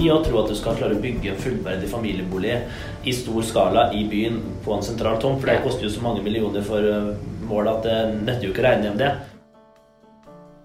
utopi 0.00 0.10
å 0.10 0.22
tro 0.24 0.40
at 0.40 0.48
du 0.48 0.56
skal 0.56 0.76
klare 0.78 0.96
å 0.96 1.00
bygge 1.00 1.32
en 1.32 1.40
fullverdig 1.40 1.88
familiebolig 1.90 2.54
i 3.04 3.12
stor 3.12 3.42
skala 3.44 3.90
i 3.92 4.04
byen 4.08 4.40
på 4.64 4.72
en 4.72 4.82
sentral 4.82 5.20
tomt, 5.20 5.40
for 5.40 5.50
det 5.50 5.62
koster 5.64 5.84
jo 5.84 5.92
så 5.92 6.02
mange 6.02 6.22
millioner 6.24 6.62
for 6.64 6.80
eh, 6.80 7.16
målet 7.44 7.74
at 7.74 7.84
det 7.84 7.98
nytter 8.24 8.46
jo 8.46 8.52
ikke 8.52 8.62
å 8.62 8.68
regne 8.68 8.88
hjem 8.88 9.00
det. 9.00 9.10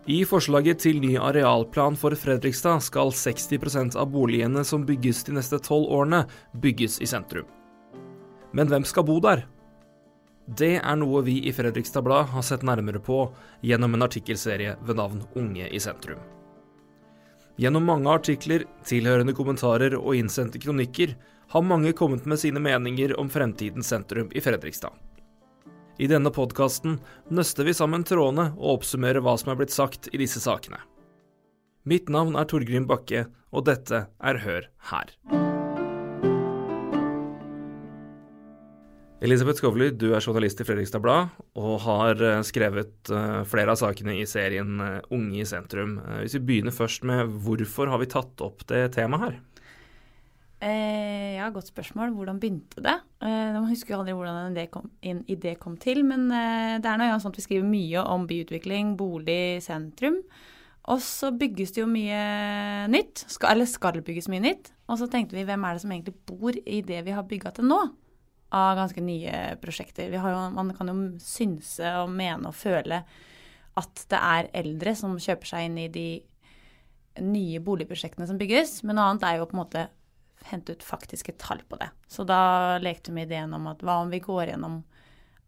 I 0.06 0.20
forslaget 0.30 0.84
til 0.84 1.02
ny 1.02 1.16
arealplan 1.18 1.98
for 1.98 2.14
Fredrikstad 2.14 2.84
skal 2.86 3.10
60% 3.10 3.98
av 3.98 4.12
boligene 4.14 4.64
som 4.64 4.86
bygges 4.86 5.24
de 5.26 5.34
neste 5.36 5.60
tolv 5.60 5.90
årene, 5.90 6.26
bygges 6.54 7.00
i 7.02 7.10
sentrum. 7.10 7.50
Men 8.56 8.70
hvem 8.70 8.86
skal 8.86 9.08
bo 9.08 9.18
der? 9.20 9.48
Det 10.46 10.76
er 10.78 11.02
noe 11.02 11.24
vi 11.26 11.40
i 11.50 11.56
Fredrikstad 11.58 12.06
Blad 12.06 12.30
har 12.36 12.46
sett 12.46 12.64
nærmere 12.64 13.02
på 13.02 13.26
gjennom 13.66 13.98
en 13.98 14.06
artikkelserie 14.06 14.78
ved 14.86 15.02
navn 15.02 15.26
Unge 15.34 15.66
i 15.74 15.82
sentrum. 15.82 16.22
Gjennom 17.56 17.86
mange 17.88 18.12
artikler, 18.12 18.66
tilhørende 18.84 19.34
kommentarer 19.36 19.96
og 19.96 20.18
innsendte 20.18 20.60
kronikker 20.60 21.14
har 21.54 21.64
mange 21.64 21.94
kommet 21.96 22.26
med 22.28 22.42
sine 22.42 22.60
meninger 22.60 23.16
om 23.20 23.30
fremtidens 23.32 23.88
sentrum 23.94 24.28
i 24.36 24.44
Fredrikstad. 24.44 24.92
I 25.96 26.10
denne 26.12 26.34
podkasten 26.36 26.98
nøster 27.32 27.64
vi 27.64 27.78
sammen 27.78 28.04
trådene 28.04 28.50
og 28.58 28.82
oppsummerer 28.82 29.24
hva 29.24 29.38
som 29.40 29.54
er 29.54 29.62
blitt 29.62 29.76
sagt 29.76 30.12
i 30.12 30.20
disse 30.20 30.44
sakene. 30.44 30.82
Mitt 31.88 32.12
navn 32.12 32.36
er 32.36 32.50
Torgrim 32.50 32.90
Bakke, 32.90 33.28
og 33.56 33.70
dette 33.70 34.08
er 34.20 34.44
Hør 34.44 34.72
her. 34.92 35.45
Elisabeth 39.26 39.58
Skovly, 39.58 39.88
du 39.90 40.12
er 40.14 40.22
journalist 40.22 40.60
i 40.62 40.66
Fredrikstad 40.68 41.02
Blad 41.02 41.32
og 41.58 41.80
har 41.82 42.20
eh, 42.22 42.44
skrevet 42.46 43.10
eh, 43.10 43.40
flere 43.50 43.74
av 43.74 43.80
sakene 43.80 44.14
i 44.20 44.26
serien 44.30 44.78
eh, 44.84 45.08
Unge 45.16 45.40
i 45.42 45.48
sentrum. 45.50 45.96
Hvis 46.20 46.36
vi 46.38 46.44
begynner 46.46 46.76
først 46.76 47.08
med 47.10 47.32
hvorfor 47.42 47.90
har 47.90 48.04
vi 48.04 48.12
tatt 48.12 48.44
opp 48.46 48.62
det 48.70 48.84
temaet 48.94 49.24
her? 49.24 49.40
Eh, 50.62 51.40
ja, 51.40 51.50
godt 51.50 51.72
spørsmål. 51.72 52.14
Hvordan 52.14 52.44
begynte 52.44 52.86
det? 52.86 53.00
Eh, 53.26 53.50
man 53.58 53.66
husker 53.72 53.96
jo 53.96 54.04
aldri 54.04 54.16
hvordan 54.20 54.40
en 54.44 54.60
idé 54.60 54.68
kom, 54.70 54.94
en 55.02 55.26
idé 55.26 55.56
kom 55.58 55.74
til, 55.82 56.06
men 56.06 56.30
eh, 56.30 56.78
det 56.78 56.94
er 56.94 57.02
noe 57.02 57.18
sånn 57.18 57.34
at 57.34 57.42
vi 57.42 57.48
skriver 57.48 57.68
mye 57.72 58.06
om 58.06 58.30
byutvikling, 58.30 58.94
bolig, 59.00 59.58
sentrum. 59.66 60.22
Og 60.94 61.02
så 61.02 61.34
bygges 61.34 61.74
det 61.74 61.82
jo 61.82 61.90
mye 61.90 62.22
nytt, 62.94 63.26
skal, 63.26 63.56
eller 63.56 63.74
skal 63.74 64.04
bygges 64.06 64.30
mye 64.30 64.46
nytt. 64.52 64.76
Og 64.86 65.02
så 65.02 65.10
tenkte 65.10 65.34
vi 65.34 65.50
hvem 65.50 65.66
er 65.66 65.74
det 65.74 65.82
som 65.82 65.98
egentlig 65.98 66.20
bor 66.30 66.54
i 66.54 66.86
det 66.86 67.08
vi 67.10 67.18
har 67.18 67.26
bygga 67.26 67.58
til 67.58 67.74
nå? 67.74 67.88
Av 68.54 68.76
ganske 68.78 69.02
nye 69.02 69.56
prosjekter. 69.62 70.14
Jo, 70.14 70.22
man 70.54 70.74
kan 70.78 70.92
jo 70.92 70.96
synse 71.24 71.96
og 72.04 72.12
mene 72.14 72.52
og 72.52 72.58
føle 72.58 73.02
at 73.76 74.06
det 74.12 74.20
er 74.22 74.52
eldre 74.56 74.94
som 74.96 75.18
kjøper 75.20 75.50
seg 75.50 75.68
inn 75.68 75.80
i 75.82 75.90
de 75.92 76.10
nye 77.26 77.60
boligprosjektene 77.64 78.28
som 78.28 78.40
bygges, 78.40 78.82
men 78.84 78.98
noe 78.98 79.10
annet 79.10 79.26
er 79.28 79.40
jo 79.40 79.48
på 79.50 79.58
en 79.58 79.64
måte 79.64 79.86
hente 80.52 80.76
ut 80.76 80.86
faktiske 80.86 81.36
tall 81.42 81.64
på 81.68 81.80
det. 81.82 81.90
Så 82.12 82.24
da 82.28 82.78
lekte 82.84 83.14
vi 83.16 83.26
ideen 83.26 83.56
om 83.56 83.68
at 83.72 83.82
hva 83.84 84.02
om 84.04 84.14
vi 84.14 84.22
går 84.24 84.52
gjennom 84.52 84.84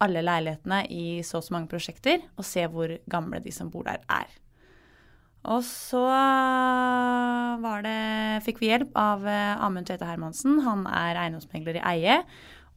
alle 0.03 0.21
leilighetene 0.21 0.83
i 0.93 1.05
så 1.25 1.39
og 1.39 1.47
så 1.47 1.55
mange 1.55 1.71
prosjekter, 1.71 2.21
og 2.37 2.45
ser 2.45 2.69
hvor 2.73 2.91
gamle 3.09 3.41
de 3.43 3.53
som 3.53 3.71
bor 3.73 3.87
der, 3.87 4.03
er. 4.09 4.29
Og 5.47 5.63
så 5.63 6.03
var 7.63 7.85
det, 7.85 7.97
fikk 8.45 8.59
vi 8.61 8.71
hjelp 8.71 8.91
av 8.99 9.23
eh, 9.29 9.63
Amund 9.63 9.87
Tvete 9.87 10.07
Hermansen. 10.09 10.59
Han 10.65 10.83
er 10.91 11.19
eiendomsmegler 11.21 11.79
i 11.79 11.85
Eie 11.93 12.17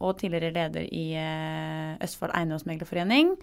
og 0.01 0.17
tidligere 0.21 0.55
leder 0.55 0.87
i 0.89 1.07
eh, 1.19 2.01
Østfold 2.03 2.33
eiendomsmeglerforening. 2.37 3.35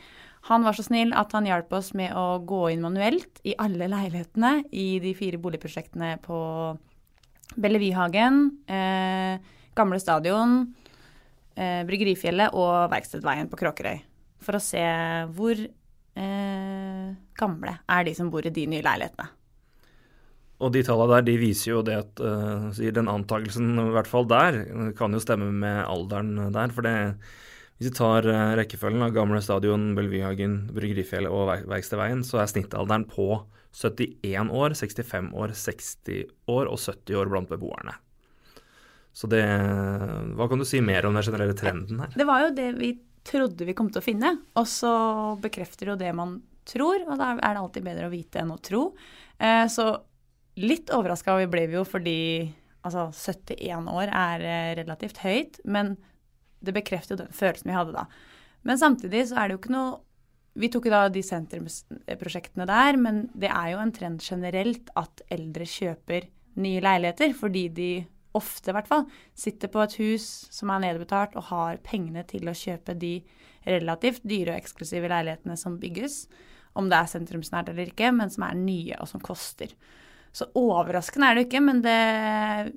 Han 0.50 0.66
var 0.66 0.78
så 0.78 0.86
snill 0.86 1.14
at 1.18 1.34
han 1.36 1.48
hjalp 1.50 1.74
oss 1.78 1.94
med 1.98 2.14
å 2.18 2.40
gå 2.48 2.68
inn 2.74 2.84
manuelt 2.84 3.42
i 3.48 3.56
alle 3.62 3.90
leilighetene 3.92 4.64
i 4.72 4.98
de 5.04 5.14
fire 5.18 5.40
boligprosjektene 5.42 6.16
på 6.24 6.40
Bellevuehagen, 7.58 8.44
eh, 8.68 9.54
Gamle 9.78 10.00
stadion, 10.02 10.74
eh, 11.56 11.84
Bryggerifjellet 11.86 12.54
og 12.54 12.90
Verkstedveien 12.92 13.50
på 13.50 13.60
Kråkerøy. 13.62 14.00
For 14.42 14.58
å 14.58 14.62
se 14.62 14.84
hvor 15.38 15.58
eh, 15.58 17.16
gamle 17.38 17.80
er 17.88 18.08
de 18.08 18.14
som 18.18 18.31
bor 18.34 18.46
i 18.46 18.54
de 18.54 18.66
nye 18.70 18.86
leilighetene. 18.86 19.37
Og 20.57 20.72
de 20.73 20.81
tallene 20.85 21.19
der 21.19 21.25
de 21.28 21.35
viser 21.38 21.72
jo 21.75 21.84
det 21.85 22.00
at 22.00 22.22
uh, 22.23 22.72
den 22.73 23.12
antakelsen, 23.12 23.75
i 23.78 23.91
hvert 23.94 24.09
fall 24.09 24.25
der, 24.29 24.63
kan 24.97 25.13
jo 25.13 25.22
stemme 25.22 25.51
med 25.53 25.84
alderen 25.85 26.34
der. 26.56 26.73
For 26.73 26.85
det, 26.85 26.95
hvis 27.78 27.91
vi 27.91 27.97
tar 28.00 28.25
uh, 28.25 28.56
rekkefølgen 28.57 29.06
av 29.06 29.13
Gamle 29.13 29.44
stadion, 29.45 29.91
Bellevuehagen, 29.97 30.63
Bryggerifjellet 30.73 31.29
og 31.29 31.69
Verkstedveien, 31.69 32.25
så 32.25 32.41
er 32.41 32.50
snittalderen 32.50 33.06
på 33.12 33.29
71 33.78 34.50
år, 34.50 34.73
65 34.73 35.31
år, 35.38 35.53
60 35.53 36.25
år 36.50 36.72
og 36.72 36.81
70 36.81 37.22
år 37.22 37.29
blant 37.29 37.53
beboerne. 37.53 37.94
Så 39.18 39.29
det 39.29 39.44
Hva 40.38 40.45
kan 40.50 40.62
du 40.62 40.66
si 40.66 40.81
mer 40.81 41.07
om 41.07 41.16
den 41.18 41.25
generelle 41.25 41.57
trenden 41.57 42.01
her? 42.03 42.12
Det 42.13 42.25
var 42.25 42.44
jo 42.45 42.51
det 42.57 42.72
vi 42.78 42.91
trodde 43.28 43.66
vi 43.68 43.75
kom 43.78 43.89
til 43.91 44.01
å 44.01 44.06
finne, 44.06 44.34
og 44.57 44.68
så 44.69 44.91
bekrefter 45.41 45.91
jo 45.91 46.00
det 46.00 46.13
man 46.16 46.38
tror, 46.68 47.03
og 47.07 47.18
da 47.19 47.34
er 47.35 47.56
det 47.56 47.62
alltid 47.62 47.85
bedre 47.85 48.09
å 48.09 48.13
vite 48.13 48.41
enn 48.41 48.53
å 48.53 48.62
tro. 48.63 48.89
Uh, 49.38 49.66
så 49.72 49.91
litt 50.57 50.91
overraska 50.94 51.38
ble 51.50 51.68
vi 51.69 51.78
jo 51.78 51.85
fordi 51.88 52.19
altså 52.88 53.09
71 53.12 53.91
år 53.91 54.12
er 54.12 54.44
eh, 54.47 54.73
relativt 54.79 55.22
høyt, 55.23 55.62
men 55.66 55.95
det 56.63 56.73
bekrefter 56.75 57.16
jo 57.16 57.23
den 57.23 57.35
følelsen 57.35 57.69
vi 57.69 57.78
hadde 57.78 57.95
da. 57.95 58.06
Men 58.68 58.79
samtidig 58.79 59.28
så 59.29 59.38
er 59.40 59.47
det 59.47 59.57
jo 59.57 59.62
ikke 59.62 59.75
noe 59.75 59.95
vi 60.57 60.72
tok 60.73 60.88
jo 60.88 60.94
da 60.94 61.03
de 61.13 61.22
sentrumsprosjektene 61.22 62.66
der, 62.66 62.97
men 62.97 63.28
det 63.38 63.50
er 63.53 63.75
jo 63.75 63.81
en 63.81 63.94
trend 63.94 64.23
generelt 64.25 64.90
at 64.97 65.22
eldre 65.34 65.68
kjøper 65.69 66.25
nye 66.57 66.81
leiligheter, 66.81 67.35
fordi 67.38 67.68
de 67.69 67.91
ofte, 68.38 68.72
i 68.72 68.75
hvert 68.75 68.89
fall, 68.89 69.06
sitter 69.38 69.69
på 69.69 69.84
et 69.84 69.97
hus 70.01 70.25
som 70.53 70.72
er 70.74 70.81
nedbetalt 70.81 71.38
og 71.38 71.50
har 71.51 71.78
pengene 71.85 72.24
til 72.25 72.50
å 72.50 72.56
kjøpe 72.57 72.97
de 72.97 73.19
relativt 73.68 74.25
dyre 74.25 74.56
og 74.56 74.62
eksklusive 74.63 75.12
leilighetene 75.12 75.57
som 75.59 75.78
bygges, 75.81 76.24
om 76.78 76.89
det 76.89 76.97
er 76.97 77.13
sentrumsnært 77.13 77.69
eller 77.72 77.91
ikke, 77.91 78.12
men 78.13 78.34
som 78.34 78.45
er 78.47 78.57
nye 78.57 78.97
og 79.01 79.09
som 79.09 79.22
koster. 79.22 79.74
Så 80.36 80.50
overraskende 80.58 81.30
er 81.30 81.38
det 81.38 81.48
ikke, 81.48 81.64
men 81.64 81.82
det 81.86 81.96
er 81.96 82.76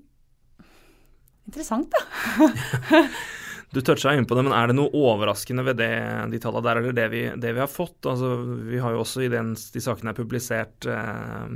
Interessant, 1.51 1.91
da. 1.91 3.01
Du 3.71 3.79
toucha 3.87 4.13
inn 4.19 4.27
på 4.27 4.35
det, 4.35 4.43
men 4.49 4.55
er 4.55 4.71
det 4.71 4.75
noe 4.75 4.91
overraskende 4.99 5.63
ved 5.63 5.77
det, 5.79 5.93
de 6.33 6.39
tallene 6.43 6.67
der, 6.67 6.81
eller 6.81 6.95
det 6.97 7.05
vi, 7.13 7.21
det 7.39 7.53
vi 7.55 7.63
har 7.63 7.71
fått? 7.71 8.01
Altså, 8.11 8.33
vi 8.67 8.81
har 8.83 8.97
jo 8.97 9.03
også 9.05 9.23
i 9.23 9.29
den, 9.31 9.53
de 9.55 9.83
sakene 9.83 10.11
er 10.11 10.19
publisert 10.19 10.89
eh, 10.91 11.53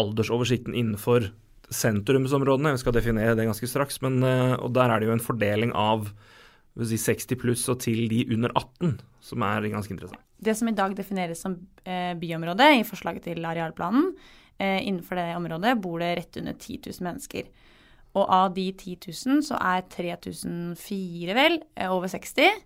aldersoversikten 0.00 0.72
innenfor 0.72 1.28
sentrumsområdene. 1.68 2.72
Vi 2.72 2.80
skal 2.80 2.96
definere 2.96 3.36
det 3.36 3.44
ganske 3.48 3.68
straks, 3.68 4.00
men, 4.04 4.22
eh, 4.24 4.54
og 4.56 4.72
der 4.76 4.88
er 4.88 5.02
det 5.02 5.10
jo 5.10 5.16
en 5.18 5.24
fordeling 5.26 5.74
av 5.76 6.08
si 6.80 6.96
60 6.98 7.36
pluss 7.38 7.66
og 7.68 7.82
til 7.84 8.08
de 8.08 8.24
under 8.34 8.54
18, 8.56 8.96
som 9.28 9.44
er 9.44 9.68
ganske 9.68 9.92
interessant. 9.92 10.24
Det 10.44 10.56
som 10.56 10.72
i 10.72 10.76
dag 10.76 10.96
defineres 10.96 11.44
som 11.44 11.58
eh, 11.84 12.16
byområde 12.18 12.72
i 12.80 12.88
forslaget 12.88 13.28
til 13.28 13.44
arealplanen, 13.44 14.14
innenfor 14.58 15.18
det 15.18 15.34
området 15.34 15.72
bor 15.82 15.98
det 15.98 16.12
rett 16.16 16.36
under 16.38 16.54
10 16.54 16.78
000 16.86 17.06
mennesker. 17.08 17.48
Og 18.14 18.30
av 18.30 18.52
de 18.54 18.68
10 18.70 19.10
000 19.10 19.42
så 19.46 19.58
er 19.58 19.82
3004 19.90 21.34
vel 21.36 21.58
eh, 21.74 21.90
over 21.90 22.10
60. 22.10 22.62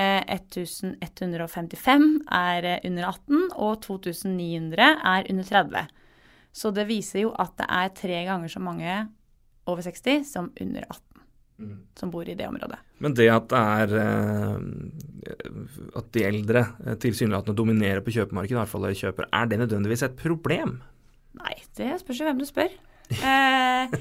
1155 0.00 1.18
eh, 1.18 2.36
er 2.36 2.68
eh, 2.68 2.82
under 2.86 3.04
18, 3.08 3.46
og 3.56 3.80
2900 3.86 4.90
er 5.12 5.30
under 5.32 5.44
30. 5.48 5.88
Så 6.52 6.70
det 6.74 6.88
viser 6.90 7.24
jo 7.24 7.30
at 7.38 7.52
det 7.58 7.66
er 7.66 7.88
tre 7.96 8.18
ganger 8.28 8.48
så 8.52 8.60
mange 8.62 8.92
over 9.70 9.82
60 9.86 10.26
som 10.26 10.50
under 10.60 10.84
18 10.84 11.00
mm. 11.62 11.80
som 12.00 12.12
bor 12.12 12.28
i 12.28 12.36
det 12.36 12.48
området. 12.48 12.78
Men 13.00 13.16
det 13.16 13.28
at 13.32 13.48
det 13.50 13.60
er 13.60 13.88
at 15.96 16.06
de 16.12 16.24
eldre 16.26 16.64
tilsynelatende 17.00 17.56
dominerer 17.56 18.02
på 18.04 18.12
kjøpemarkedet, 18.14 18.56
i 18.56 18.60
hvert 18.60 18.72
fall 18.72 18.88
kjøper, 19.02 19.24
er 19.32 19.44
det 19.48 19.60
nødvendigvis 19.62 20.04
et 20.06 20.18
problem? 20.20 20.72
Nei, 21.38 21.56
det 21.78 21.92
spørs 22.00 22.22
jo 22.22 22.28
hvem 22.28 22.40
du 22.40 22.46
spør. 22.48 22.72
Eh, 23.10 23.94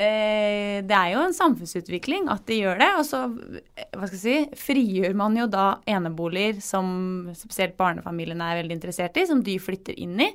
eh, 0.00 0.80
det 0.84 0.96
er 0.96 1.10
jo 1.12 1.20
en 1.20 1.36
samfunnsutvikling 1.36 2.30
at 2.32 2.44
de 2.48 2.60
gjør 2.62 2.80
det. 2.80 2.90
Og 3.00 3.06
så 3.08 3.22
hva 3.28 4.08
skal 4.08 4.18
jeg 4.18 4.24
si, 4.24 4.58
frigjør 4.64 5.16
man 5.18 5.36
jo 5.38 5.46
da 5.50 5.68
eneboliger 5.90 6.60
som 6.64 7.30
spesielt 7.36 7.78
barnefamiliene 7.80 8.50
er 8.50 8.62
veldig 8.62 8.78
interessert 8.78 9.16
i, 9.20 9.26
som 9.28 9.44
de 9.44 9.58
flytter 9.62 9.96
inn 10.00 10.20
i. 10.24 10.30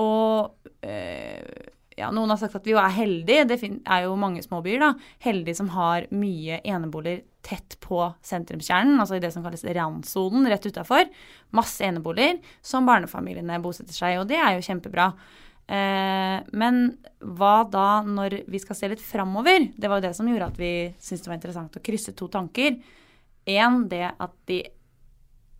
Og 0.00 0.70
eh, 0.86 1.70
ja, 2.00 2.08
noen 2.14 2.32
har 2.32 2.38
sagt 2.40 2.56
at 2.56 2.66
vi 2.66 2.72
jo 2.72 2.80
er 2.80 2.94
heldige, 2.94 3.46
det 3.50 3.58
er 3.60 4.06
jo 4.06 4.14
mange 4.18 4.42
småbyer, 4.44 4.80
da, 4.80 4.94
heldige 5.24 5.58
som 5.58 5.68
har 5.74 6.06
mye 6.14 6.60
eneboliger 6.64 7.26
tett 7.44 7.76
på 7.80 8.02
sentrumskjernen, 8.24 8.98
altså 9.00 9.16
i 9.16 9.22
det 9.22 9.32
som 9.34 9.44
kalles 9.44 9.64
randsonen 9.64 10.48
rett 10.48 10.66
utafor. 10.68 11.08
Masse 11.56 11.84
eneboliger 11.86 12.40
som 12.64 12.88
barnefamiliene 12.88 13.60
bosetter 13.64 13.96
seg 13.96 14.14
i, 14.14 14.18
og 14.20 14.28
det 14.30 14.38
er 14.40 14.56
jo 14.56 14.66
kjempebra. 14.66 15.10
Eh, 15.70 16.38
men 16.58 16.80
hva 17.22 17.60
da 17.70 18.00
når 18.02 18.40
vi 18.50 18.58
skal 18.62 18.78
se 18.78 18.90
litt 18.90 19.02
framover? 19.04 19.68
Det 19.78 19.90
var 19.90 20.00
jo 20.00 20.06
det 20.08 20.16
som 20.18 20.26
gjorde 20.26 20.48
at 20.50 20.58
vi 20.58 20.72
syntes 20.98 21.22
det 21.22 21.30
var 21.30 21.38
interessant 21.38 21.78
å 21.78 21.82
krysse 21.84 22.14
to 22.18 22.26
tanker. 22.32 22.80
Én, 23.46 23.84
det 23.90 24.08
at 24.10 24.34
de 24.50 24.64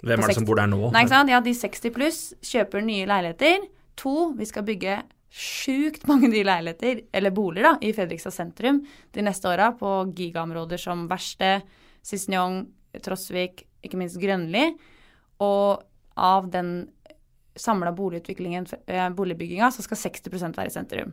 Hvem 0.01 0.25
er 0.25 0.33
det 0.33 0.39
som 0.39 0.49
bor 0.49 0.57
der 0.57 0.69
nå? 0.71 0.81
Nei, 0.95 1.05
ikke 1.05 1.13
sant? 1.13 1.31
Ja, 1.31 1.43
de 1.45 1.53
60 1.55 1.93
pluss 1.93 2.21
kjøper 2.49 2.83
nye 2.83 3.07
leiligheter. 3.09 3.67
To, 4.01 4.31
vi 4.33 4.49
skal 4.49 4.65
bygge 4.65 5.03
sjukt 5.31 6.07
mange 6.11 6.31
nye 6.33 6.47
leiligheter, 6.47 7.05
eller 7.15 7.35
boliger, 7.35 7.69
da, 7.69 7.73
i 7.85 7.93
Fredrikstad 7.95 8.35
sentrum 8.35 8.81
de 9.15 9.23
neste 9.23 9.47
åra 9.47 9.71
på 9.79 9.93
gigaområder 10.17 10.81
som 10.81 11.05
Verksted, 11.11 11.69
Cisniong, 12.03 12.65
Trosvik, 13.05 13.63
ikke 13.85 14.01
minst 14.01 14.19
Grønli. 14.19 14.65
Og 15.45 15.85
av 16.17 16.49
den 16.51 16.89
samla 17.61 17.93
eh, 17.93 19.09
boligbygginga, 19.17 19.71
så 19.71 19.85
skal 19.85 20.01
60% 20.01 20.59
være 20.59 20.71
i 20.71 20.75
sentrum. 20.75 21.13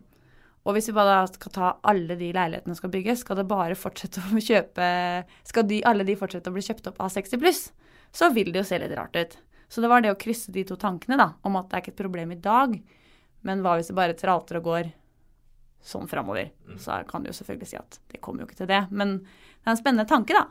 Og 0.68 0.76
hvis 0.76 0.90
vi 0.90 0.98
bare 0.98 1.22
skal 1.32 1.54
ta 1.56 1.72
alle 1.88 2.18
de 2.20 2.34
leilighetene 2.36 2.76
som 2.76 2.82
skal 2.82 2.92
bygges, 2.92 3.24
skal 3.24 3.40
det 3.40 3.48
bare 3.48 3.78
fortsette 3.80 4.20
å 4.20 4.42
kjøpe 4.50 4.88
Skal 5.48 5.68
de, 5.70 5.82
alle 5.88 6.08
de 6.08 6.18
fortsette 6.20 6.52
å 6.52 6.56
bli 6.56 6.66
kjøpt 6.66 6.90
opp 6.92 7.00
av 7.04 7.12
60 7.14 7.40
pluss, 7.44 7.62
så 8.12 8.32
vil 8.36 8.52
det 8.52 8.64
jo 8.64 8.68
se 8.68 8.80
litt 8.82 8.96
rart 8.98 9.16
ut. 9.16 9.38
Så 9.72 9.84
det 9.84 9.92
var 9.92 10.04
det 10.04 10.12
å 10.14 10.20
krysse 10.20 10.52
de 10.56 10.64
to 10.68 10.78
tankene, 10.80 11.20
da, 11.20 11.34
om 11.48 11.56
at 11.60 11.70
det 11.70 11.78
er 11.78 11.84
ikke 11.86 11.94
et 11.96 12.04
problem 12.04 12.32
i 12.32 12.40
dag, 12.40 12.76
men 13.48 13.64
hva 13.64 13.78
hvis 13.78 13.92
det 13.92 13.98
bare 13.98 14.16
tralter 14.18 14.60
og 14.60 14.68
går 14.68 14.92
sånn 15.88 16.08
framover? 16.12 16.52
Mm. 16.68 16.78
Så 16.84 17.00
kan 17.08 17.24
du 17.24 17.32
jo 17.32 17.36
selvfølgelig 17.38 17.72
si 17.72 17.80
at 17.80 18.00
det 18.12 18.22
kommer 18.24 18.44
jo 18.44 18.50
ikke 18.50 18.62
til 18.64 18.72
det. 18.72 18.86
Men 18.92 19.20
det 19.22 19.68
er 19.68 19.76
en 19.76 19.80
spennende 19.80 20.08
tanke, 20.10 20.36
da. 20.36 20.48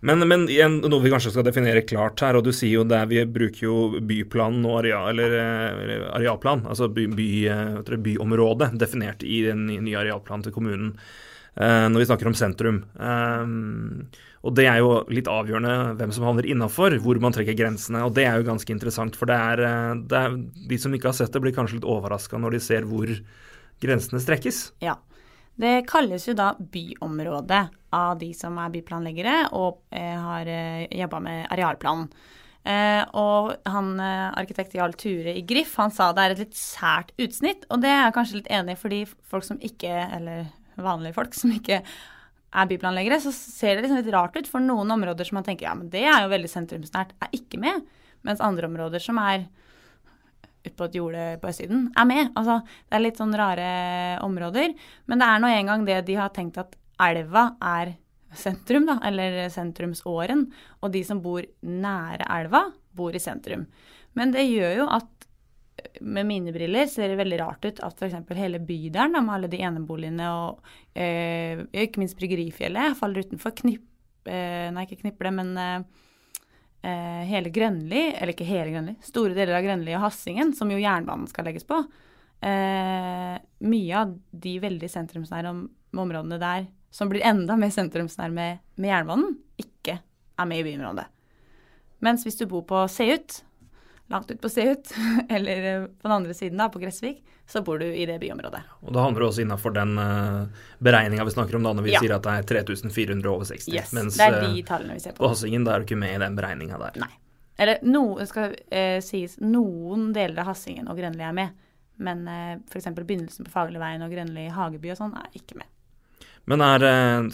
Men, 0.00 0.24
men 0.28 0.46
igjen, 0.48 0.78
noe 0.80 1.02
vi 1.04 1.10
kanskje 1.12 1.34
skal 1.34 1.44
definere 1.44 1.84
klart 1.84 2.22
her, 2.24 2.38
og 2.38 2.46
du 2.46 2.54
sier 2.56 2.78
jo 2.78 2.86
der 2.88 3.08
vi 3.10 3.20
bruker 3.28 3.66
jo 3.66 3.74
byplan 4.00 4.62
og 4.64 4.78
areal, 4.80 5.10
eller, 5.12 5.34
eller 5.82 6.06
arealplan, 6.16 6.64
altså 6.72 6.88
by, 6.88 7.04
by, 7.18 7.28
byområdet, 8.06 8.72
definert 8.80 9.26
i 9.26 9.42
den 9.50 9.66
nye 9.68 9.98
arealplanen 10.00 10.46
til 10.46 10.56
kommunen 10.56 10.94
eh, 10.96 11.86
når 11.92 12.00
vi 12.00 12.08
snakker 12.08 12.30
om 12.30 12.38
sentrum. 12.38 12.80
Um, 12.96 14.08
og 14.40 14.56
det 14.56 14.64
er 14.70 14.80
jo 14.80 15.02
litt 15.12 15.28
avgjørende 15.28 15.98
hvem 16.00 16.16
som 16.16 16.24
havner 16.24 16.48
innafor, 16.48 16.96
hvor 17.04 17.20
man 17.20 17.36
trekker 17.36 17.58
grensene. 17.58 18.00
Og 18.06 18.16
det 18.16 18.24
er 18.24 18.40
jo 18.40 18.48
ganske 18.48 18.72
interessant, 18.72 19.18
for 19.20 19.28
det 19.28 19.36
er, 19.36 19.64
eh, 19.68 20.00
det 20.08 20.16
er 20.24 20.40
de 20.72 20.80
som 20.80 20.96
ikke 20.96 21.12
har 21.12 21.18
sett 21.20 21.36
det, 21.36 21.44
blir 21.44 21.56
kanskje 21.56 21.76
litt 21.76 21.88
overraska 21.88 22.40
når 22.40 22.56
de 22.56 22.64
ser 22.64 22.88
hvor 22.88 23.12
grensene 23.84 24.20
strekkes. 24.24 24.70
Ja. 24.80 24.96
Det 25.60 25.84
kalles 25.88 26.24
jo 26.28 26.34
da 26.36 26.54
byområde 26.58 27.64
av 27.92 28.18
de 28.20 28.30
som 28.36 28.56
er 28.62 28.70
byplanleggere 28.72 29.36
og 29.58 29.82
eh, 29.92 30.14
har 30.16 30.48
eh, 30.48 30.86
jobba 31.02 31.20
med 31.24 31.48
arealplanen. 31.52 32.06
Eh, 32.60 33.02
og 33.16 33.54
han 33.72 33.94
arkitekt 34.00 34.76
Jarl 34.76 34.92
Ture 35.00 35.32
i 35.32 35.44
Griff 35.48 35.72
han 35.80 35.92
sa 35.92 36.10
det 36.12 36.24
er 36.24 36.34
et 36.34 36.42
litt 36.44 36.56
sært 36.56 37.12
utsnitt, 37.20 37.64
og 37.72 37.80
det 37.82 37.92
er 37.92 38.02
jeg 38.06 38.16
kanskje 38.16 38.40
litt 38.40 38.50
enig 38.52 38.76
i 38.76 38.80
fordi 38.80 39.02
folk 39.32 39.46
som 39.46 39.60
ikke, 39.64 39.92
eller 40.16 40.48
vanlige 40.80 41.16
folk 41.16 41.36
som 41.36 41.52
ikke 41.56 41.80
er 42.50 42.68
byplanleggere, 42.70 43.20
så 43.22 43.32
ser 43.34 43.76
det 43.76 43.84
liksom 43.84 44.00
litt 44.00 44.12
rart 44.14 44.36
ut. 44.36 44.48
For 44.50 44.64
noen 44.64 44.90
områder 44.96 45.28
som 45.28 45.38
man 45.38 45.46
tenker 45.46 45.68
ja, 45.68 45.74
men 45.76 45.90
det 45.92 46.06
er 46.08 46.24
jo 46.24 46.32
veldig 46.32 46.50
sentrumsnært, 46.50 47.14
er 47.20 47.36
ikke 47.36 47.60
med. 47.62 47.84
Mens 48.26 48.42
andre 48.44 48.68
områder 48.68 49.02
som 49.02 49.20
er 49.22 49.46
ute 50.64 50.76
på 50.76 50.88
et 50.88 50.98
jorde 50.98 51.24
på 51.40 51.50
østsiden, 51.50 51.88
er 51.96 52.08
med. 52.08 52.32
Altså, 52.38 52.60
det 52.88 52.98
er 52.98 53.04
litt 53.04 53.20
sånn 53.20 53.36
rare 53.38 53.70
områder. 54.26 54.74
Men 55.10 55.22
det 55.22 55.28
er 55.28 55.42
nå 55.42 55.52
engang 55.54 55.86
det 55.88 56.02
de 56.08 56.18
har 56.20 56.32
tenkt 56.36 56.60
at 56.60 56.76
elva 57.00 57.50
er 57.64 57.94
sentrum, 58.36 58.86
da, 58.86 58.98
eller 59.08 59.42
sentrumsåren. 59.52 60.44
Og 60.84 60.92
de 60.94 61.02
som 61.06 61.22
bor 61.24 61.46
nære 61.66 62.28
elva, 62.36 62.66
bor 62.96 63.16
i 63.16 63.22
sentrum. 63.22 63.64
Men 64.18 64.34
det 64.34 64.48
gjør 64.48 64.82
jo 64.82 64.90
at 64.92 65.08
med 66.04 66.26
mine 66.28 66.52
briller 66.52 66.88
ser 66.90 67.08
det 67.08 67.18
veldig 67.20 67.38
rart 67.40 67.64
ut 67.64 67.80
at 67.84 68.02
f.eks. 68.02 68.34
hele 68.36 68.60
bydelen 68.64 69.16
med 69.16 69.34
alle 69.34 69.48
de 69.52 69.60
eneboligene 69.64 70.28
og 70.28 70.60
eh, 70.92 71.62
ikke 71.72 72.02
minst 72.02 72.18
Bryggerifjellet 72.18 72.98
faller 72.98 73.24
utenfor. 73.24 73.54
Knipp, 73.62 73.86
eh, 74.28 74.68
nei, 74.74 74.84
ikke 74.86 75.00
Kniple, 75.02 75.32
men 75.36 75.54
eh, 75.60 76.04
eh, 76.82 77.22
hele 77.28 77.52
Grønli, 77.54 78.10
eller 78.14 78.34
ikke 78.34 78.48
hele 78.48 78.72
Grønli, 78.74 78.96
store 79.04 79.36
deler 79.36 79.58
av 79.58 79.66
Grønli 79.66 79.94
og 79.96 80.04
Hassingen, 80.06 80.54
som 80.56 80.70
jo 80.72 80.80
jernbanen 80.80 81.28
skal 81.30 81.48
legges 81.48 81.66
på, 81.68 81.80
eh, 82.46 83.36
mye 83.60 84.02
av 84.02 84.14
de 84.30 84.56
veldig 84.62 84.90
sentrumsnære 84.90 85.52
om, 85.52 85.64
områdene 85.96 86.40
der 86.40 86.68
som 86.90 87.10
blir 87.10 87.24
enda 87.26 87.56
mer 87.58 87.70
sentrumsnære 87.74 88.34
med, 88.34 88.58
med, 88.74 88.90
jernbanen, 88.90 89.36
ikke 89.60 90.00
er 90.00 90.48
med 90.48 90.62
i 90.62 90.66
byområdet. 90.66 91.06
Mens 92.00 92.24
hvis 92.24 92.38
du 92.40 92.46
bor 92.50 92.64
på 92.66 92.82
Seut, 92.90 93.42
langt 94.10 94.30
ut 94.30 94.40
på 94.40 94.48
Seut, 94.48 94.92
eller 95.28 95.74
eh, 95.74 95.84
på 95.84 96.08
den 96.08 96.12
andre 96.12 96.34
siden, 96.34 96.58
da, 96.58 96.68
på 96.68 96.78
Gressvik, 96.78 97.22
så 97.46 97.62
bor 97.62 97.78
du 97.78 97.86
i 97.86 98.06
det 98.06 98.18
byområdet. 98.18 98.60
Og 98.80 98.92
da 98.94 99.04
handler 99.04 99.24
det 99.24 99.28
også 99.28 99.42
innafor 99.44 99.74
den 99.74 99.96
uh, 99.98 100.66
beregninga 100.78 101.24
vi 101.26 101.34
snakker 101.34 101.58
om 101.58 101.66
da, 101.66 101.72
når 101.78 101.86
vi 101.86 101.94
ja. 101.94 102.02
sier 102.02 102.16
at 102.16 102.26
det 102.26 102.34
er 102.40 102.48
3400 102.66 103.30
over 103.30 103.48
60. 103.48 103.72
Yes, 103.74 103.94
mens 103.96 104.18
det 104.18 104.26
er 104.26 104.38
de 104.42 104.52
eh, 104.52 104.66
tallene 104.66 104.98
vi 104.98 105.02
ser 105.02 105.16
på. 105.16 105.24
på 105.24 105.32
Hassingen 105.32 105.66
da 105.66 105.74
er 105.74 105.82
du 105.82 105.88
ikke 105.88 105.98
med 106.02 106.14
i 106.16 106.22
den 106.22 106.38
beregninga 106.38 106.78
der. 106.82 107.00
Nei. 107.02 107.10
Eller 107.60 107.82
no, 107.86 108.04
skal 108.26 108.54
uh, 108.54 108.98
sies 109.04 109.36
noen 109.42 110.10
deler 110.16 110.42
av 110.42 110.52
Hassingen 110.52 110.90
og 110.90 110.98
Grønli 110.98 111.26
er 111.26 111.36
med, 111.36 111.58
men 112.00 112.24
uh, 112.26 112.54
f.eks. 112.70 112.90
begynnelsen 112.96 113.46
på 113.46 113.54
Fagerligveien 113.54 114.06
og 114.06 114.14
Grønli 114.14 114.48
Hageby 114.54 114.94
og 114.94 115.02
sånn 115.02 115.14
er 115.20 115.30
ikke 115.38 115.60
med. 115.60 115.70
Men 116.50 116.64
er 116.66 116.82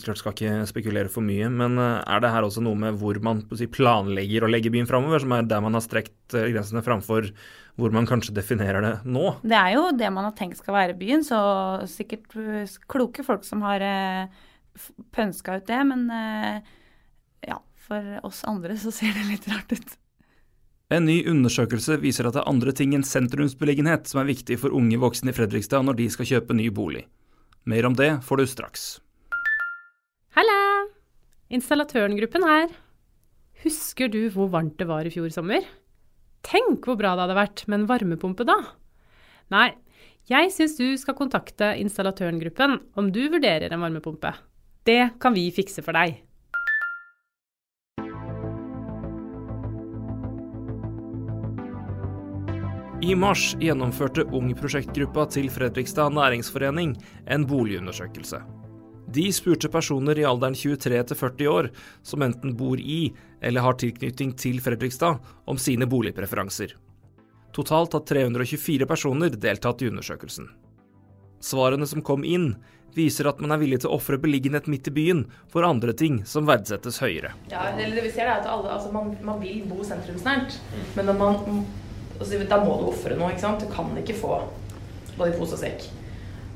klart 0.03 0.21
skal 0.21 0.35
ikke 0.35 0.67
spekulere 0.69 1.09
for 1.09 1.25
mye, 1.25 1.47
men 1.49 1.79
er 1.81 2.21
det 2.21 2.33
her 2.35 2.45
også 2.45 2.61
noe 2.61 2.77
med 2.77 2.99
hvor 3.01 3.17
man 3.25 3.39
si, 3.57 3.65
planlegger 3.73 4.45
å 4.45 4.51
legge 4.51 4.69
byen 4.75 4.89
framover, 4.89 5.23
som 5.25 5.33
er 5.33 5.47
der 5.49 5.63
man 5.65 5.79
har 5.79 5.85
strekt 5.85 6.35
grensene 6.37 6.83
framfor 6.85 7.31
hvor 7.81 7.93
man 7.93 8.09
kanskje 8.09 8.35
definerer 8.37 8.85
det 8.85 8.93
nå? 9.09 9.39
Det 9.41 9.57
er 9.57 9.75
jo 9.75 9.87
det 9.97 10.11
man 10.13 10.29
har 10.29 10.35
tenkt 10.37 10.61
skal 10.61 10.77
være 10.77 10.97
byen, 11.01 11.25
så 11.25 11.39
sikkert 11.89 12.37
kloke 12.93 13.25
folk 13.25 13.45
som 13.49 13.65
har 13.65 13.85
pønska 15.17 15.59
ut 15.63 15.69
det, 15.69 15.81
men 15.89 16.05
ja, 17.47 17.61
for 17.89 18.19
oss 18.27 18.43
andre 18.49 18.77
så 18.81 18.93
ser 18.93 19.17
det 19.17 19.31
litt 19.31 19.49
rart 19.49 19.73
ut. 19.73 19.97
En 20.93 21.09
ny 21.09 21.23
undersøkelse 21.27 21.97
viser 22.05 22.29
at 22.29 22.37
det 22.37 22.45
er 22.45 22.53
andre 22.53 22.77
ting 22.77 22.93
enn 22.95 23.07
sentrumsbeliggenhet 23.07 24.07
som 24.13 24.21
er 24.23 24.29
viktig 24.29 24.61
for 24.61 24.77
unge 24.77 25.01
voksne 25.03 25.33
i 25.33 25.37
Fredrikstad 25.41 25.89
når 25.89 25.99
de 26.05 26.13
skal 26.13 26.29
kjøpe 26.35 26.55
ny 26.55 26.69
bolig. 26.69 27.09
Mer 27.67 27.89
om 27.89 27.97
det 27.99 28.13
får 28.23 28.45
du 28.45 28.47
straks. 28.47 28.85
Halla! 30.37 30.85
Installatørengruppen 31.49 32.43
her. 32.45 32.73
Husker 33.63 34.11
du 34.13 34.27
hvor 34.35 34.51
varmt 34.53 34.75
det 34.77 34.85
var 34.85 35.09
i 35.09 35.13
fjor 35.15 35.31
sommer? 35.33 35.65
Tenk 36.45 36.85
hvor 36.85 36.99
bra 37.01 37.15
det 37.15 37.23
hadde 37.25 37.37
vært 37.39 37.63
med 37.65 37.79
en 37.79 37.87
varmepumpe 37.89 38.45
da! 38.45 38.59
Nei, 39.55 39.71
jeg 40.29 40.51
syns 40.53 40.75
du 40.77 40.91
skal 41.01 41.17
kontakte 41.17 41.71
installatørengruppen 41.81 42.77
om 43.01 43.09
du 43.15 43.23
vurderer 43.33 43.73
en 43.73 43.81
varmepumpe. 43.81 44.35
Det 44.85 45.17
kan 45.25 45.33
vi 45.33 45.47
fikse 45.57 45.81
for 45.87 45.97
deg. 45.97 46.21
I 53.07 53.17
mars 53.17 53.55
gjennomførte 53.63 54.29
Ung-prosjektgruppa 54.37 55.31
til 55.33 55.49
Fredrikstad 55.53 56.13
næringsforening 56.13 56.93
en 57.33 57.49
boligundersøkelse. 57.49 58.45
De 59.17 59.33
spurte 59.33 59.69
personer 59.73 60.19
i 60.21 60.25
alderen 60.29 60.55
23 60.55 60.99
til 61.09 61.17
40 61.17 61.47
år 61.49 61.69
som 62.05 62.25
enten 62.27 62.53
bor 62.57 62.77
i 62.77 63.15
eller 63.41 63.65
har 63.65 63.79
tilknytning 63.81 64.35
til 64.37 64.59
Fredrikstad, 64.61 65.23
om 65.49 65.57
sine 65.57 65.87
boligpreferanser. 65.89 66.75
Totalt 67.57 67.97
har 67.97 68.03
324 68.05 68.89
personer 68.91 69.39
deltatt 69.41 69.81
i 69.81 69.89
undersøkelsen. 69.89 70.51
Svarene 71.41 71.89
som 71.89 72.05
kom 72.05 72.27
inn, 72.29 72.51
viser 72.97 73.29
at 73.31 73.41
man 73.41 73.55
er 73.55 73.61
villig 73.63 73.79
til 73.83 73.89
å 73.89 73.97
ofre 73.97 74.19
beliggenhet 74.21 74.69
midt 74.73 74.91
i 74.91 74.93
byen 74.99 75.23
for 75.53 75.65
andre 75.65 75.95
ting 75.97 76.19
som 76.29 76.49
verdsettes 76.49 77.01
høyere. 77.01 77.33
Ja, 77.53 77.71
det 77.77 77.89
vi 77.97 78.13
ser 78.13 78.27
er 78.27 78.35
at 78.43 78.51
alle, 78.53 78.69
altså 78.73 78.93
man, 78.93 79.15
man, 79.25 79.41
vil 79.41 79.63
bo 79.71 79.81
sentrumsnært, 79.85 80.59
men 80.97 81.09
man 81.17 81.41
altså, 82.19 82.43
da 82.45 82.61
må 82.61 82.77
du 82.83 82.91
ofre 82.91 83.17
noe. 83.17 83.33
ikke 83.33 83.47
sant? 83.47 83.65
Du 83.65 83.73
kan 83.73 83.97
ikke 84.01 84.19
få 84.21 84.43
både 85.17 85.33
pose 85.41 85.57
og 85.57 85.65
sekk. 85.65 85.89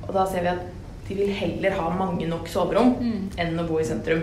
Og 0.04 0.12
da 0.16 0.26
ser 0.28 0.44
vi 0.44 0.52
at 0.52 0.79
de 1.10 1.16
vil 1.18 1.32
heller 1.34 1.74
ha 1.74 1.88
mange 1.90 2.26
nok 2.30 2.46
soverom 2.48 2.92
mm. 3.00 3.22
enn 3.42 3.58
å 3.58 3.66
bo 3.66 3.80
i 3.82 3.86
sentrum. 3.86 4.22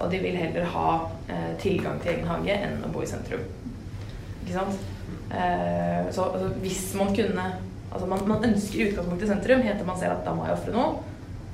Og 0.00 0.06
de 0.08 0.20
vil 0.22 0.38
heller 0.40 0.64
ha 0.72 0.92
eh, 1.28 1.50
tilgang 1.60 1.98
til 2.00 2.14
egen 2.14 2.30
hage 2.30 2.54
enn 2.56 2.78
å 2.86 2.92
bo 2.92 3.02
i 3.04 3.08
sentrum. 3.10 3.42
Ikke 4.40 4.54
sant? 4.54 4.78
Eh, 5.28 6.08
så 6.08 6.30
altså, 6.30 6.48
hvis 6.64 6.86
man 6.98 7.12
kunne 7.16 7.50
Altså 7.90 8.06
man, 8.06 8.20
man 8.30 8.44
ønsker 8.46 8.78
i 8.78 8.84
utgangspunktet 8.86 9.26
sentrum, 9.26 9.64
heter 9.66 9.82
man 9.82 9.96
ser 9.98 10.12
at 10.14 10.20
da 10.22 10.30
må 10.30 10.44
jeg 10.46 10.54
ofre 10.54 10.70
noe. 10.70 11.00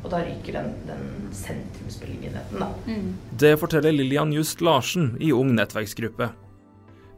Og 0.03 0.11
da 0.13 0.19
ryker 0.21 0.59
den, 0.59 0.67
den 0.85 1.31
sentrumsbeliggenheten, 1.33 2.61
da. 2.61 2.67
Mm. 2.85 3.15
Det 3.41 3.55
forteller 3.57 3.97
Lillian 3.97 4.35
Just 4.37 4.61
Larsen 4.61 5.15
i 5.17 5.31
Ung 5.33 5.55
nettverksgruppe. 5.57 6.29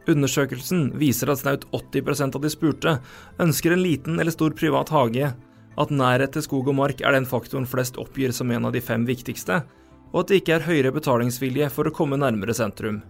Undersøkelsen 0.07 0.93
viser 1.03 1.33
at 1.33 1.43
snaut 1.43 1.67
80% 1.75 2.39
av 2.39 2.47
de 2.47 2.53
spurte 2.53 2.95
ønsker 3.43 3.75
en 3.75 3.83
liten 3.83 4.23
eller 4.23 4.31
stor 4.31 4.55
privat 4.55 4.95
hage, 4.95 5.33
at 5.77 5.91
nærhet 5.93 6.33
til 6.33 6.45
skog 6.45 6.71
og 6.71 6.77
mark 6.79 7.03
er 7.03 7.15
den 7.15 7.27
faktoren 7.29 7.67
flest 7.69 7.99
oppgir 8.01 8.33
som 8.35 8.51
en 8.51 8.65
av 8.69 8.73
de 8.75 8.81
fem 8.83 9.05
viktigste, 9.07 9.61
og 10.09 10.23
at 10.23 10.31
det 10.31 10.41
ikke 10.41 10.57
er 10.57 10.65
høyere 10.65 10.95
betalingsvilje 10.95 11.69
for 11.73 11.89
å 11.89 11.93
komme 11.95 12.17
nærmere 12.19 12.55
sentrum. 12.57 13.03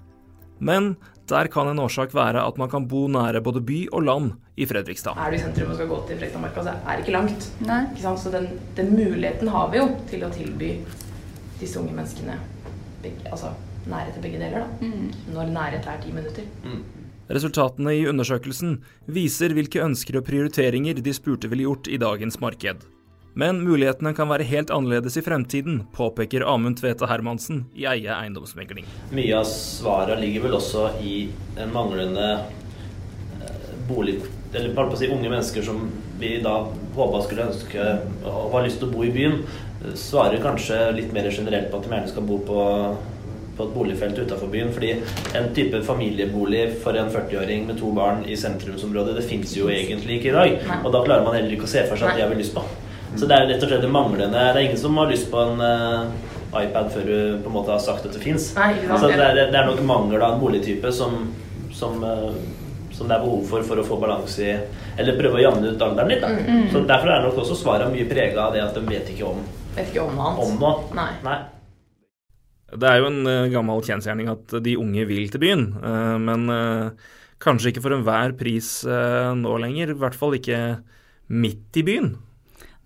Men 0.60 0.96
der 1.30 1.48
kan 1.48 1.70
en 1.72 1.80
årsak 1.80 2.14
være 2.16 2.42
at 2.44 2.58
man 2.60 2.70
kan 2.72 2.88
bo 2.90 3.06
nære 3.12 3.42
både 3.46 3.62
by 3.64 3.80
og 3.94 4.04
land 4.04 4.32
i 4.60 4.68
Fredrikstad. 4.68 5.16
Er 5.16 5.32
du 5.32 5.38
i 5.38 5.42
sentrum 5.42 5.72
og 5.72 5.80
skal 5.80 5.90
gå 5.92 6.00
til 6.08 6.20
Fredrikstadmarka, 6.20 6.66
så 6.66 6.76
er 6.76 6.90
det 6.92 7.06
ikke 7.06 7.16
langt. 7.16 7.50
Ikke 7.64 8.16
så 8.24 8.34
den, 8.34 8.50
den, 8.76 8.94
muligheten 8.98 9.52
har 9.54 9.72
vi 9.72 9.80
jo 9.80 9.88
til 10.10 10.26
å 10.26 10.32
tilby 10.34 10.74
disse 11.62 11.80
unge 11.80 11.96
menneskene 11.96 12.40
altså, 13.32 13.54
nærhet 13.88 14.16
til 14.18 14.26
begge 14.26 14.42
deler, 14.42 14.66
da. 14.66 14.88
Mm. 14.88 15.36
Når 15.36 15.54
nærhet 15.56 15.88
er 15.88 16.02
ti 16.04 16.16
minutter. 16.16 16.50
Mm. 16.66 16.82
Resultatene 17.30 17.92
i 17.94 18.06
undersøkelsen 18.10 18.80
viser 19.06 19.54
hvilke 19.54 19.84
ønsker 19.86 20.18
og 20.18 20.26
prioriteringer 20.26 20.98
de 20.98 21.14
spurte 21.14 21.50
ville 21.52 21.68
gjort 21.68 21.90
i 21.92 22.00
dagens 22.02 22.40
marked. 22.42 22.88
Men 23.38 23.62
mulighetene 23.62 24.16
kan 24.18 24.32
være 24.32 24.48
helt 24.50 24.72
annerledes 24.74 25.20
i 25.20 25.24
fremtiden, 25.24 25.84
påpeker 25.94 26.42
Amund 26.50 26.80
Tvete 26.82 27.06
Hermansen 27.08 27.68
i 27.78 27.86
Eie 27.86 28.10
eiendomsmegling. 28.16 28.88
Mye 29.14 29.38
av 29.38 29.46
svaret 29.48 30.18
ligger 30.24 30.48
vel 30.48 30.58
også 30.58 30.88
i 31.06 31.30
en 31.62 31.74
manglende 31.76 32.26
eh, 33.44 33.72
bolig... 33.90 34.18
Eller 34.50 34.74
bare 34.74 34.90
på 34.90 34.98
å 34.98 35.00
si 35.04 35.12
unge 35.14 35.30
mennesker 35.30 35.62
som 35.62 35.84
vi 36.18 36.40
da 36.42 36.56
håpa 36.96 37.22
skulle 37.22 37.52
ønske 37.52 37.84
og 38.26 38.56
har 38.56 38.64
lyst 38.66 38.82
til 38.82 38.90
å 38.90 38.96
bo 38.96 39.04
i 39.06 39.12
byen, 39.14 39.44
svarer 39.94 40.42
kanskje 40.42 40.80
litt 40.98 41.14
mer 41.14 41.30
generelt 41.30 41.70
på 41.70 41.78
at 41.78 41.86
de 41.86 41.94
gjerne 41.94 42.10
skal 42.10 42.26
bo 42.26 42.40
på 42.50 42.64
på 43.60 43.68
et 43.68 43.76
boligfelt 43.76 44.20
utafor 44.24 44.50
byen. 44.54 44.72
Fordi 44.76 44.94
en 45.38 45.50
type 45.56 45.84
familiebolig 45.86 46.66
for 46.84 46.98
en 46.98 47.12
40-åring 47.14 47.68
med 47.70 47.80
to 47.82 47.92
barn 47.96 48.24
i 48.26 48.38
sentrumsområdet, 48.40 49.18
det 49.20 49.28
fins 49.30 49.54
jo 49.60 49.68
egentlig 49.70 50.20
ikke 50.20 50.32
i 50.32 50.38
dag. 50.40 50.56
Nei. 50.70 50.80
Og 50.84 50.94
da 50.96 51.04
klarer 51.06 51.28
man 51.28 51.36
heller 51.38 51.58
ikke 51.58 51.68
å 51.68 51.74
se 51.76 51.84
for 51.90 52.00
seg 52.00 52.14
at 52.14 52.20
de 52.22 52.26
har 52.26 52.32
vel 52.32 52.42
lyst 52.42 52.56
på. 52.56 52.64
Så 53.18 53.26
det 53.26 53.36
er 53.36 53.48
rett 53.50 53.64
og 53.66 53.72
slett 53.72 53.82
det 53.82 53.90
manglende 53.90 54.38
Det 54.38 54.60
er 54.62 54.68
ingen 54.68 54.78
som 54.78 54.98
har 55.02 55.08
lyst 55.10 55.32
på 55.32 55.40
en 55.42 55.58
uh, 55.58 56.12
iPad 56.54 56.92
før 56.94 57.08
du 57.10 57.16
på 57.42 57.50
en 57.50 57.56
måte 57.56 57.74
har 57.74 57.82
sagt 57.82 58.06
at 58.06 58.14
det 58.14 58.22
fins. 58.22 58.52
Så 58.54 59.10
det 59.10 59.18
er, 59.18 59.40
det 59.50 59.58
er 59.58 59.66
nok 59.66 59.82
mangel 59.82 60.22
av 60.22 60.36
en 60.36 60.44
boligtype 60.44 60.92
som, 60.94 61.16
som, 61.74 61.98
uh, 62.06 62.30
som 62.94 63.10
det 63.10 63.18
er 63.18 63.26
behov 63.26 63.44
for 63.50 63.66
for 63.66 63.82
å 63.82 63.88
få 63.88 63.98
balanse 64.02 64.46
i 64.46 64.54
Eller 65.00 65.18
prøve 65.18 65.40
å 65.40 65.46
jamne 65.48 65.74
ut 65.74 65.82
alderen 65.82 66.14
litt. 66.14 66.22
Da. 66.22 66.30
Mm, 66.38 66.68
Så 66.72 66.86
Derfor 66.86 67.16
er 67.16 67.26
nok 67.26 67.42
også 67.42 67.58
svaret 67.58 67.90
mye 67.94 68.06
prega 68.10 68.46
av 68.46 68.54
det 68.54 68.62
at 68.68 68.78
de 68.78 68.86
vet 68.86 69.10
ikke 69.10 69.26
om, 69.34 69.42
Vet 69.76 69.90
ikke 69.90 70.06
om 70.06 70.14
noe 70.14 70.30
annet. 70.30 70.46
om 70.46 70.60
noe. 70.62 70.84
Nei. 71.02 71.12
Nei. 71.26 71.40
Det 72.78 72.86
er 72.86 73.00
jo 73.02 73.10
en 73.10 73.26
eh, 73.30 73.50
gammel 73.54 73.82
kjensgjerning 73.86 74.30
at 74.32 74.54
de 74.66 74.78
unge 74.80 75.06
vil 75.10 75.30
til 75.34 75.42
byen, 75.42 75.66
eh, 75.80 76.16
men 76.22 76.54
eh, 76.54 77.12
kanskje 77.42 77.72
ikke 77.72 77.84
for 77.86 77.96
enhver 77.96 78.36
pris 78.38 78.70
nå 78.84 79.54
lenger. 79.64 79.94
I 79.94 80.00
hvert 80.02 80.18
fall 80.18 80.36
ikke 80.36 80.58
midt 81.32 81.80
i 81.80 81.86
byen. 81.88 82.10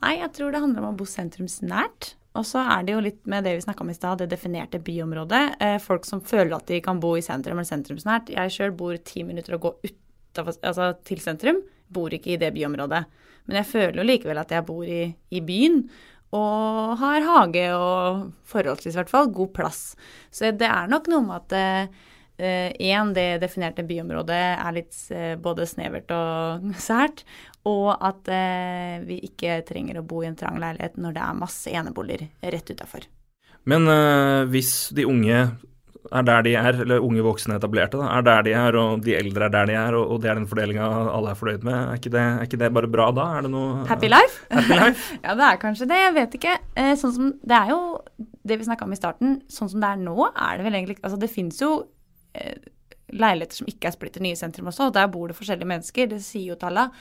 Nei, 0.04 0.20
jeg 0.20 0.30
tror 0.36 0.54
det 0.54 0.62
handler 0.62 0.84
om 0.84 0.92
å 0.92 1.00
bo 1.00 1.08
sentrumsnært. 1.10 2.14
Og 2.38 2.46
så 2.50 2.62
er 2.62 2.86
det 2.86 2.94
jo 2.94 3.02
litt 3.02 3.24
med 3.30 3.46
det 3.46 3.56
vi 3.56 3.64
snakka 3.66 3.82
om 3.86 3.90
i 3.90 3.96
stad, 3.98 4.22
det 4.22 4.30
definerte 4.30 4.82
byområdet. 4.82 5.42
Folk 5.82 6.06
som 6.06 6.22
føler 6.22 6.54
at 6.58 6.70
de 6.70 6.80
kan 6.86 7.02
bo 7.02 7.16
i 7.18 7.26
sentrum 7.26 7.58
eller 7.58 7.70
sentrumsnært. 7.70 8.30
Jeg 8.34 8.54
sjøl 8.54 8.74
bor 8.78 8.98
ti 9.06 9.26
minutter 9.26 9.58
å 9.58 9.62
gå 9.62 9.74
utenfor, 9.82 10.58
altså 10.62 10.92
til 11.06 11.22
sentrum. 11.22 11.64
Bor 11.94 12.14
ikke 12.14 12.34
i 12.34 12.40
det 12.42 12.54
byområdet. 12.54 13.04
Men 13.48 13.60
jeg 13.60 13.70
føler 13.70 14.00
jo 14.00 14.08
likevel 14.08 14.40
at 14.40 14.54
jeg 14.56 14.66
bor 14.68 14.86
i, 14.88 15.04
i 15.34 15.42
byen. 15.46 15.82
Og 16.34 16.96
har 17.02 17.28
hage 17.28 17.68
og 17.78 18.32
forholdsvis 18.50 18.96
i 18.96 19.00
hvert 19.02 19.12
fall 19.12 19.30
god 19.34 19.54
plass. 19.54 19.84
Så 20.34 20.50
det 20.52 20.70
er 20.70 20.90
nok 20.90 21.12
noe 21.12 21.28
med 21.28 21.46
at 21.46 22.10
Én, 22.34 23.12
det 23.14 23.38
definerte 23.44 23.84
byområdet 23.86 24.40
er 24.58 24.72
litt 24.74 24.96
uh, 25.14 25.36
både 25.40 25.68
snevert 25.70 26.10
og 26.12 26.64
sært. 26.88 27.22
Og 27.70 27.94
at 27.94 28.26
uh, 28.26 28.96
vi 29.06 29.20
ikke 29.30 29.60
trenger 29.70 30.02
å 30.02 30.04
bo 30.04 30.24
i 30.24 30.28
en 30.32 30.40
trang 30.40 30.58
leilighet 30.60 30.98
når 30.98 31.14
det 31.14 31.28
er 31.28 31.38
masse 31.38 31.76
eneboliger 31.78 32.26
rett 32.42 32.74
utafor. 32.74 33.06
Men 33.70 33.88
eh, 33.88 34.44
hvis 34.52 34.90
de 34.96 35.06
unge 35.08 35.38
er 36.12 36.26
der 36.28 36.44
de 36.44 36.54
er, 36.60 36.80
eller 36.84 37.04
unge 37.04 37.24
voksne 37.24 37.56
etablerte, 37.56 38.00
da, 38.00 38.10
er 38.18 38.26
der 38.28 38.44
de 38.48 38.54
er, 38.60 38.78
og 38.80 39.04
de 39.06 39.16
eldre 39.16 39.48
er 39.48 39.54
der 39.54 39.70
de 39.70 39.78
er, 39.80 39.96
og, 39.98 40.12
og 40.12 40.22
det 40.24 40.32
er 40.32 40.40
den 40.40 40.50
fordelinga 40.50 40.90
alle 41.14 41.32
er 41.32 41.40
fornøyd 41.40 41.64
med, 41.64 41.78
er 41.78 42.02
ikke, 42.02 42.12
det, 42.14 42.24
er 42.24 42.50
ikke 42.50 42.60
det 42.64 42.72
bare 42.76 42.92
bra 42.92 43.08
da? 43.16 43.30
Er 43.38 43.48
det 43.48 43.54
noe 43.54 43.86
Happy 43.88 44.12
life? 44.12 44.44
Happy 44.52 44.76
life? 44.76 45.16
ja, 45.26 45.38
det 45.40 45.48
er 45.48 45.62
kanskje 45.62 45.88
det. 45.90 46.02
Jeg 46.02 46.16
vet 46.18 46.38
ikke. 46.40 46.58
Eh, 46.76 46.94
sånn 47.00 47.16
som, 47.16 47.32
det 47.40 47.58
er 47.58 47.74
jo 47.74 47.80
det 48.44 48.60
vi 48.60 48.68
snakka 48.68 48.88
om 48.88 48.96
i 48.96 49.00
starten. 49.00 49.42
Sånn 49.52 49.72
som 49.72 49.84
det 49.84 49.94
er 49.94 50.04
nå, 50.04 50.18
er 50.32 50.60
det 50.60 50.68
vel 50.68 50.80
egentlig 50.80 51.00
Altså, 51.04 51.20
det 51.20 51.32
fins 51.32 51.62
jo 51.64 51.72
eh, 52.36 52.58
leiligheter 53.14 53.62
som 53.62 53.70
ikke 53.70 53.90
er 53.90 53.96
splitter 53.96 54.24
nye 54.24 54.36
i 54.36 54.40
sentrum 54.40 54.70
også, 54.72 54.90
og 54.90 54.98
der 54.98 55.10
bor 55.12 55.30
det 55.30 55.38
forskjellige 55.38 55.70
mennesker. 55.70 56.10
Det 56.12 56.20
sier 56.26 56.54
jo 56.54 56.60
tallene. 56.60 56.92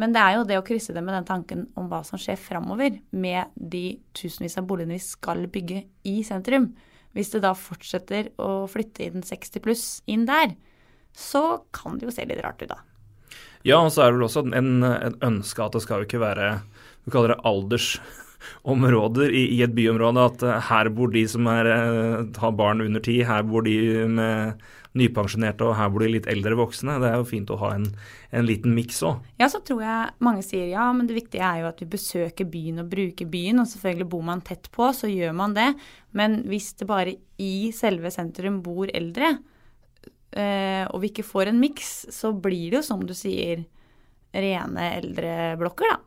Men 0.00 0.14
det 0.14 0.20
er 0.22 0.36
jo 0.38 0.44
det 0.48 0.60
å 0.60 0.64
krysse 0.64 0.94
det 0.96 1.02
med 1.04 1.16
den 1.16 1.26
tanken 1.28 1.66
om 1.78 1.88
hva 1.90 2.00
som 2.06 2.20
skjer 2.20 2.38
framover 2.40 3.00
med 3.10 3.50
de 3.56 3.98
tusenvis 4.16 4.56
av 4.60 4.68
boligene 4.68 4.96
vi 4.96 5.02
skal 5.04 5.44
bygge 5.50 5.82
i 6.08 6.20
sentrum. 6.26 6.70
Hvis 7.16 7.32
det 7.34 7.42
da 7.42 7.54
fortsetter 7.58 8.30
å 8.38 8.66
flytte 8.70 9.08
inn 9.08 9.24
60 9.26 9.64
pluss 9.64 9.84
inn 10.10 10.26
der, 10.28 10.54
så 11.16 11.64
kan 11.74 11.98
det 11.98 12.06
jo 12.06 12.14
se 12.14 12.26
litt 12.28 12.42
rart 12.44 12.62
ut, 12.62 12.70
da. 12.70 12.78
Ja, 13.66 13.80
og 13.82 13.90
så 13.92 14.04
er 14.04 14.12
det 14.12 14.20
vel 14.20 14.28
også 14.28 14.44
en, 14.56 14.84
en 14.86 15.16
ønske 15.26 15.64
at 15.64 15.74
det 15.76 15.82
skal 15.84 16.00
jo 16.00 16.08
ikke 16.08 16.22
være 16.22 16.46
Vi 17.04 17.12
kaller 17.12 17.34
det 17.34 17.44
aldersområder 17.50 19.34
i, 19.36 19.42
i 19.58 19.62
et 19.66 19.74
byområde. 19.76 20.26
At 20.32 20.44
eh, 20.46 20.68
her 20.70 20.88
bor 20.96 21.12
de 21.12 21.26
som 21.28 21.48
er, 21.50 21.68
eh, 21.74 22.30
har 22.40 22.56
barn 22.56 22.80
under 22.84 23.04
ti, 23.04 23.18
her 23.26 23.42
bor 23.48 23.66
de 23.66 23.76
med 24.08 24.62
nypensjonerte, 24.98 25.66
og 25.66 25.76
her 25.78 25.90
bor 25.92 26.02
de 26.02 26.10
litt 26.16 26.26
eldre 26.30 26.56
voksne. 26.58 26.96
Det 27.02 27.10
er 27.10 27.20
jo 27.20 27.28
fint 27.28 27.52
å 27.52 27.58
ha 27.60 27.72
en, 27.76 27.86
en 28.34 28.46
liten 28.46 28.74
miks 28.74 28.98
òg. 29.06 29.20
Ja, 29.38 29.46
så 29.52 29.60
tror 29.66 29.84
jeg 29.84 30.24
mange 30.26 30.42
sier 30.46 30.66
ja, 30.72 30.88
men 30.96 31.06
det 31.06 31.18
viktige 31.18 31.46
er 31.46 31.62
jo 31.62 31.70
at 31.70 31.82
vi 31.82 31.90
besøker 31.92 32.48
byen 32.50 32.82
og 32.82 32.90
bruker 32.90 33.30
byen. 33.30 33.62
Og 33.62 33.70
selvfølgelig 33.70 34.08
bor 34.10 34.26
man 34.26 34.42
tett 34.46 34.66
på, 34.74 34.90
så 34.96 35.10
gjør 35.10 35.36
man 35.38 35.54
det. 35.58 35.68
Men 36.18 36.40
hvis 36.50 36.72
det 36.80 36.90
bare 36.90 37.14
i 37.40 37.70
selve 37.76 38.10
sentrum 38.14 38.58
bor 38.66 38.90
eldre, 38.90 39.36
eh, 40.34 40.84
og 40.90 40.98
vi 41.04 41.12
ikke 41.12 41.28
får 41.28 41.52
en 41.52 41.62
miks, 41.62 41.94
så 42.14 42.34
blir 42.34 42.72
det 42.72 42.80
jo 42.80 42.86
som 42.90 43.06
du 43.06 43.14
sier, 43.16 43.66
rene 44.30 44.92
eldreblokker, 45.00 45.90
da. 45.90 45.98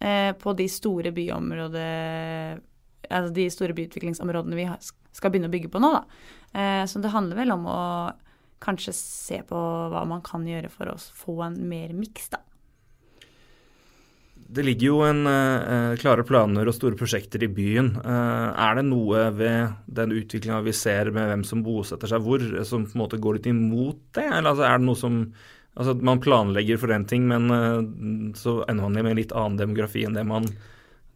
Eh, 0.00 0.32
på 0.38 0.54
de 0.56 0.64
store 0.72 1.10
byområder 1.12 2.62
Altså 3.10 3.34
de 3.34 3.46
store 3.52 3.76
byutviklingsområdene 3.76 4.58
vi 4.58 4.66
skal 5.16 5.32
begynne 5.32 5.50
å 5.50 5.54
bygge 5.54 5.72
på 5.72 5.82
nå, 5.82 5.90
da. 5.96 6.04
Eh, 6.54 6.84
så 6.86 7.02
det 7.02 7.12
handler 7.14 7.42
vel 7.42 7.54
om 7.54 7.66
å 7.70 7.80
kanskje 8.60 8.94
se 8.94 9.40
på 9.48 9.58
hva 9.90 10.04
man 10.08 10.22
kan 10.24 10.44
gjøre 10.46 10.70
for 10.72 10.92
å 10.92 10.98
få 10.98 11.40
en 11.46 11.58
mer 11.70 11.94
miks, 11.96 12.30
da. 12.34 12.42
Det 14.50 14.64
ligger 14.66 14.86
jo 14.88 15.02
en 15.06 15.20
eh, 15.30 15.92
klare 16.00 16.24
planer 16.26 16.66
og 16.66 16.74
store 16.74 16.98
prosjekter 16.98 17.44
i 17.46 17.48
byen. 17.54 17.92
Eh, 18.02 18.48
er 18.58 18.80
det 18.80 18.84
noe 18.88 19.28
ved 19.36 19.76
den 19.86 20.14
utviklinga 20.16 20.58
vi 20.66 20.74
ser 20.74 21.12
med 21.14 21.28
hvem 21.30 21.44
som 21.46 21.62
bosetter 21.62 22.10
seg 22.10 22.24
hvor, 22.24 22.42
som 22.66 22.82
på 22.82 22.96
en 22.96 23.02
måte 23.04 23.20
går 23.22 23.38
litt 23.38 23.46
imot 23.52 24.00
det? 24.18 24.26
Eller 24.26 24.50
altså, 24.50 24.66
er 24.66 24.78
det 24.80 24.88
noe 24.88 24.98
som 24.98 25.24
Altså 25.80 25.94
man 26.02 26.18
planlegger 26.20 26.80
for 26.82 26.90
den 26.90 27.04
ting, 27.06 27.28
men 27.30 27.44
eh, 27.54 28.34
så 28.36 28.56
ender 28.66 28.82
man 28.82 28.96
med 28.98 29.12
en 29.12 29.20
litt 29.20 29.30
annen 29.32 29.56
demografi 29.60 30.02
enn 30.04 30.16
det 30.18 30.24
man, 30.26 30.48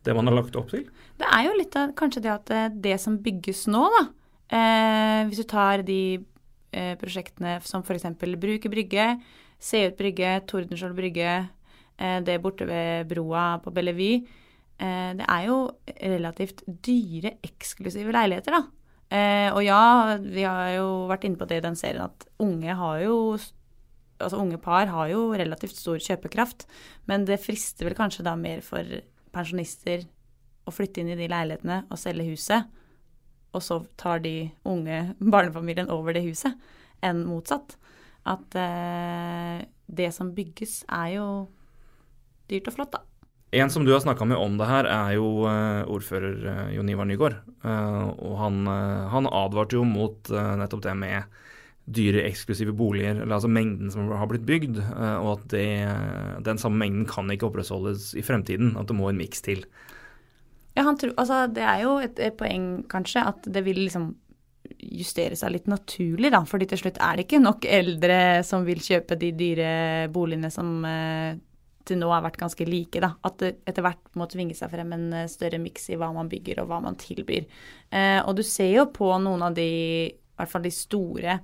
det 0.05 0.15
man 0.17 0.29
har 0.29 0.37
lagt 0.37 0.57
opp 0.59 0.71
til? 0.73 0.85
Det 1.21 1.27
er 1.31 1.47
jo 1.47 1.57
litt 1.59 1.77
av 1.79 1.95
kanskje 1.99 2.23
det 2.25 2.33
at 2.33 2.53
eh, 2.55 2.69
det 2.87 2.99
som 3.03 3.19
bygges 3.23 3.65
nå, 3.73 3.83
da 3.95 4.05
eh, 4.53 5.21
Hvis 5.29 5.43
du 5.43 5.49
tar 5.49 5.85
de 5.87 6.01
eh, 6.75 6.95
prosjektene 7.01 7.57
som 7.65 7.85
f.eks. 7.85 8.07
Bruker 8.21 8.73
brygge, 8.73 9.09
Se 9.65 9.81
ut 9.87 9.97
brygge, 9.97 10.37
Tordenskjold 10.51 10.97
brygge, 10.99 11.35
eh, 11.97 12.19
det 12.27 12.41
borte 12.43 12.67
ved 12.69 13.09
broa 13.09 13.47
på 13.65 13.73
Bellevue 13.73 14.21
eh, 14.21 15.11
Det 15.17 15.25
er 15.25 15.47
jo 15.49 15.59
relativt 16.03 16.65
dyre, 16.67 17.39
eksklusive 17.47 18.13
leiligheter, 18.13 18.59
da. 18.59 18.85
Eh, 19.15 19.49
og 19.53 19.63
ja, 19.65 20.17
vi 20.21 20.45
har 20.45 20.75
jo 20.79 20.89
vært 21.11 21.27
inne 21.29 21.39
på 21.39 21.47
det 21.49 21.61
i 21.61 21.65
den 21.65 21.77
serien 21.79 22.09
at 22.09 22.27
unge 22.43 22.81
har 22.81 23.05
jo 23.05 23.19
Altså 24.23 24.39
unge 24.39 24.57
par 24.63 24.87
har 24.89 25.09
jo 25.11 25.35
relativt 25.35 25.75
stor 25.75 25.99
kjøpekraft, 25.99 26.69
men 27.11 27.25
det 27.27 27.41
frister 27.43 27.85
vel 27.85 27.97
kanskje 27.99 28.23
da 28.25 28.37
mer 28.39 28.61
for 28.65 28.87
pensjonister 29.35 30.07
å 30.65 30.73
flytte 30.73 31.03
inn 31.03 31.13
i 31.13 31.19
de 31.19 31.29
leilighetene 31.31 31.83
og 31.91 32.01
selge 32.01 32.27
huset, 32.31 32.71
og 33.55 33.63
så 33.63 33.83
tar 34.01 34.23
de 34.25 34.51
unge 34.67 35.01
barnefamilien 35.35 35.93
over 35.93 36.17
det 36.17 36.25
huset, 36.27 36.55
enn 37.05 37.25
motsatt. 37.29 37.77
At 38.25 38.57
eh, 38.57 39.67
det 39.87 40.13
som 40.17 40.33
bygges, 40.35 40.83
er 40.89 41.17
jo 41.19 41.27
dyrt 42.49 42.71
og 42.71 42.79
flott, 42.79 42.95
da. 42.97 43.05
En 43.55 43.71
som 43.71 43.85
du 43.85 43.93
har 43.93 44.01
snakka 44.03 44.27
med 44.27 44.41
om 44.41 44.57
det 44.59 44.67
her, 44.67 44.89
er 44.91 45.15
jo 45.15 45.45
eh, 45.47 45.85
ordfører 45.87 46.47
eh, 46.51 46.71
Jon 46.75 46.89
Ivar 46.91 47.07
Nygaard. 47.07 47.37
Eh, 47.63 48.07
og 48.27 48.35
han, 48.41 48.65
han 49.13 49.29
advarte 49.31 49.79
jo 49.79 49.85
mot 49.87 50.31
nettopp 50.33 50.83
det 50.89 50.95
med 50.99 51.37
dyre, 51.85 52.23
eksklusive 52.25 52.73
boliger, 52.77 53.19
eller 53.21 53.37
altså 53.37 53.51
mengden 53.53 53.91
som 53.93 54.09
har 54.09 54.29
blitt 54.31 54.47
bygd, 54.49 54.79
eh, 54.81 55.17
og 55.21 55.35
at 55.35 55.47
det, 55.53 55.67
den 56.47 56.61
samme 56.61 56.81
mengden 56.81 57.05
kan 57.11 57.29
ikke 57.31 57.51
opprettholdes 57.51 58.13
i 58.17 58.25
fremtiden. 58.25 58.75
At 58.81 58.89
det 58.89 58.97
må 58.97 59.11
en 59.11 59.21
miks 59.21 59.45
til. 59.45 59.67
Ja, 60.75 60.87
tror, 60.99 61.13
altså, 61.21 61.45
det 61.55 61.63
er 61.63 61.85
jo 61.85 61.99
et, 62.03 62.19
et 62.19 62.37
poeng, 62.39 62.85
kanskje, 62.91 63.27
at 63.31 63.47
det 63.53 63.63
vil 63.67 63.85
liksom 63.85 64.15
justere 64.81 65.37
seg 65.39 65.53
litt 65.55 65.69
naturlig, 65.71 66.33
da. 66.33 66.43
Fordi 66.49 66.69
til 66.71 66.81
slutt 66.81 67.01
er 67.03 67.19
det 67.19 67.27
ikke 67.27 67.43
nok 67.43 67.67
eldre 67.69 68.21
som 68.47 68.65
vil 68.67 68.81
kjøpe 68.83 69.19
de 69.21 69.35
dyre 69.37 69.75
boligene 70.13 70.51
som 70.53 70.79
eh, 70.89 71.37
til 71.85 72.01
nå 72.01 72.09
har 72.09 72.25
vært 72.25 72.41
ganske 72.41 72.67
like, 72.69 73.01
da. 73.03 73.13
At 73.29 73.39
det 73.43 73.53
etter 73.69 73.85
hvert 73.85 74.17
må 74.19 74.27
tvinge 74.31 74.57
seg 74.57 74.73
frem 74.73 74.95
en 74.97 75.09
eh, 75.13 75.31
større 75.31 75.61
miks 75.63 75.91
i 75.93 75.99
hva 76.01 76.11
man 76.17 76.31
bygger 76.33 76.63
og 76.63 76.71
hva 76.73 76.81
man 76.85 76.99
tilbyr. 77.01 77.45
Eh, 77.93 78.21
og 78.25 78.39
du 78.39 78.45
ser 78.47 78.73
jo 78.73 78.89
på 78.95 79.13
noen 79.23 79.45
av 79.47 79.57
de, 79.59 79.69
i 80.09 80.41
hvert 80.41 80.51
fall 80.51 80.65
de 80.65 80.73
store 80.75 81.39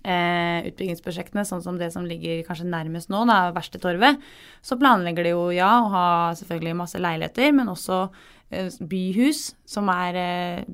eh, 0.00 0.68
utbyggingsprosjektene, 0.70 1.44
sånn 1.48 1.62
som 1.64 1.78
det 1.80 1.90
som 1.94 2.06
ligger 2.08 2.42
kanskje 2.46 2.68
nærmest 2.70 3.10
nå, 3.12 3.24
da, 3.28 3.50
Verkstedtorvet, 3.56 4.22
så 4.64 4.78
planlegger 4.80 5.26
de 5.26 5.34
jo 5.34 5.48
ja 5.54 5.72
å 5.82 5.90
ha 5.92 6.06
selvfølgelig 6.38 6.78
masse 6.78 7.02
leiligheter, 7.02 7.52
men 7.56 7.72
også 7.72 8.04
eh, 8.50 8.70
byhus, 8.80 9.50
som 9.68 9.90
er 9.92 10.20
eh, 10.22 10.64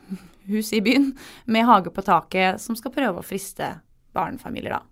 hus 0.52 0.72
i 0.76 0.82
byen, 0.84 1.12
med 1.50 1.68
hage 1.68 1.94
på 1.94 2.04
taket, 2.06 2.62
som 2.62 2.78
skal 2.78 2.94
prøve 2.94 3.22
å 3.22 3.26
friste 3.26 3.76
barnefamilier, 4.16 4.78
da. 4.78 4.82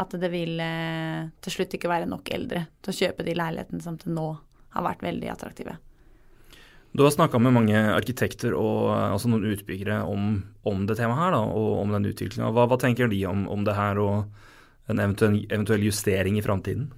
At 0.00 0.16
det 0.16 0.30
vil 0.32 0.56
eh, 0.64 1.28
til 1.44 1.58
slutt 1.58 1.76
ikke 1.76 1.90
være 1.90 2.08
nok 2.08 2.32
eldre 2.32 2.64
til 2.80 2.92
å 2.92 2.98
kjøpe 3.02 3.26
de 3.26 3.36
leilighetene 3.36 3.84
som 3.84 4.00
til 4.00 4.16
nå 4.16 4.30
har 4.72 4.86
vært 4.86 5.04
veldig 5.04 5.32
attraktive. 5.32 5.76
Du 6.92 7.04
har 7.04 7.12
snakka 7.14 7.38
med 7.38 7.54
mange 7.54 7.80
arkitekter 7.94 8.54
og 8.58 8.90
altså 8.90 9.30
noen 9.30 9.46
utbyggere 9.52 10.00
om, 10.10 10.40
om 10.66 10.86
det 10.88 10.96
temaet 10.98 11.20
her, 11.22 11.36
da, 11.36 11.42
og 11.46 11.82
om 11.84 11.92
den 11.94 12.08
utviklinga. 12.10 12.50
Hva, 12.54 12.66
hva, 12.66 12.78
tenker 12.82 13.10
de 13.10 13.20
om, 13.30 13.44
om, 13.52 13.62
det 13.66 13.76
her 13.76 14.00
og 14.02 14.90
en 14.90 14.98
eventuell, 14.98 15.38
eventuell 15.46 15.86
justering 15.86 16.40
i 16.40 16.42
framtiden? 16.42 16.88